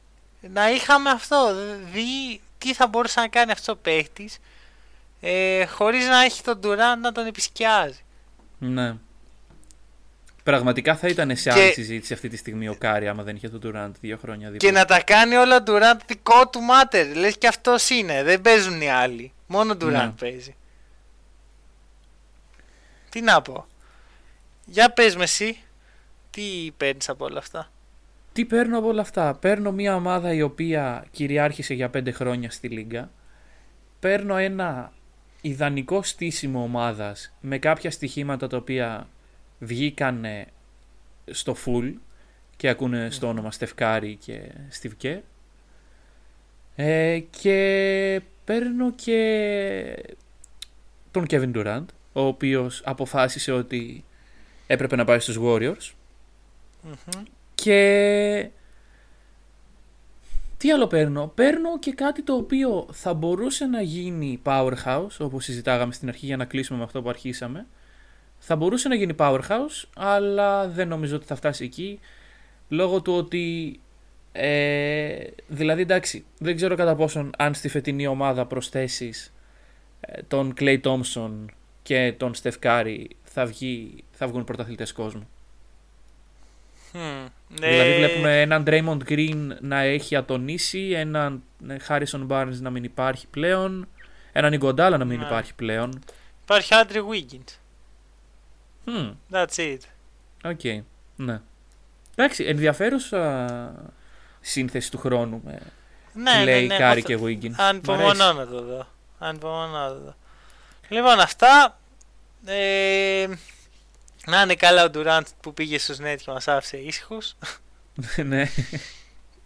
[0.42, 1.56] να είχαμε αυτό,
[1.94, 4.38] δες τι θα μπορούσε να κάνει αυτός ο παίχτης
[5.22, 8.00] ε, χωρίς να έχει τον Durant να τον επισκιάζει.
[8.58, 8.96] Ναι.
[10.48, 13.60] Πραγματικά θα ήταν σε άλλη συζήτηση αυτή τη στιγμή ο Κάρι άμα δεν είχε τον
[13.64, 14.70] Durant δύο χρόνια δίπλα.
[14.70, 17.16] Και να τα κάνει όλα ο Durant δικό του μάτερ.
[17.16, 18.24] Λες και αυτός είναι.
[18.24, 19.32] Δεν παίζουν οι άλλοι.
[19.48, 20.14] Μόνο ο Durant ναι.
[20.20, 20.56] παίζει.
[23.10, 23.66] Τι να πω.
[24.66, 25.58] Για πες μες εσύ,
[26.30, 27.72] τι παίρνεις από όλα αυτά;
[28.34, 32.68] Τι παίρνω από όλα αυτά; Παίρνω μια ομάδα η οποία κυριάρχησε για πέντε χρόνια στη
[32.68, 33.10] Λίγκα.
[34.00, 34.92] Παίρνω ένα
[35.42, 39.08] ιδανικό στήσιμο ομάδας με κάποια στοιχήματα τα οποία
[39.60, 40.26] βγήκαν
[41.32, 41.94] στο full
[42.56, 45.24] και ακούνε στο όνομα Στεφκάρη και Στιβκέ.
[46.76, 50.16] Ε, και παίρνω και
[51.12, 54.04] τον Kevin Durant, ο οποίος αποφάσισε ότι
[54.68, 55.92] έπρεπε να πάει στους Warriors.
[57.56, 58.50] Και
[60.58, 65.94] τι άλλο παίρνω; Παίρνω και κάτι το οποίο θα μπορούσε να γίνει powerhouse, όπως συζητάγαμε
[65.94, 67.66] στην αρχή για να κλείσουμε με αυτό που αρχίσαμε.
[68.40, 72.00] Θα μπορούσε να γίνει powerhouse, αλλά δεν νομίζω ότι θα φτάσει εκεί,
[72.68, 73.80] λόγω του ότι...
[74.32, 75.18] Ε,
[75.48, 79.34] δηλαδή εντάξει, δεν ξέρω κατά πόσον αν στη φετινή ομάδα προσθέσεις
[80.00, 81.32] ε, τον Clay Thompson
[81.84, 85.28] και τον Steph Curry θα, βγει, θα βγουν πρωταθλητές κόσμου.
[86.94, 87.30] Hmm.
[87.48, 91.44] Δηλαδή βλέπουμε έναν Draymond Green να έχει ατονίσει, έναν
[91.88, 93.88] Harrison Barnes να μην υπάρχει πλέον,
[94.32, 95.26] έναν Ιγκοντάλα να μην ναι.
[95.26, 96.04] υπάρχει πλέον.
[96.44, 97.58] Υπάρχει Andrew Wiggins.
[98.88, 99.12] Hmm.
[99.32, 99.80] That's it.
[100.44, 100.82] Οκ, okay.
[101.16, 101.42] ναι.
[102.16, 103.74] Εντάξει, ενδιαφέρουσα
[104.42, 105.62] σύνθεση του χρόνου με
[106.14, 107.54] ναι, ναι, ναι, Κάρι και Wiggins.
[107.58, 108.88] Ανυπομονώ να το δω.
[109.20, 110.16] Ανυπομονώ να το δω.
[110.90, 111.80] Λοιπόν, αυτά.
[112.46, 113.28] Ε,
[114.26, 117.36] να είναι καλά ο Ντουράντ που πήγε στους Nets και μας άφησε ήσυχους.
[118.24, 118.50] ναι.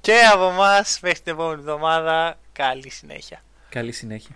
[0.02, 3.44] Και από εμάς μέχρι την επόμενη εβδομάδα καλή συνέχεια.
[3.70, 4.36] Καλή συνέχεια.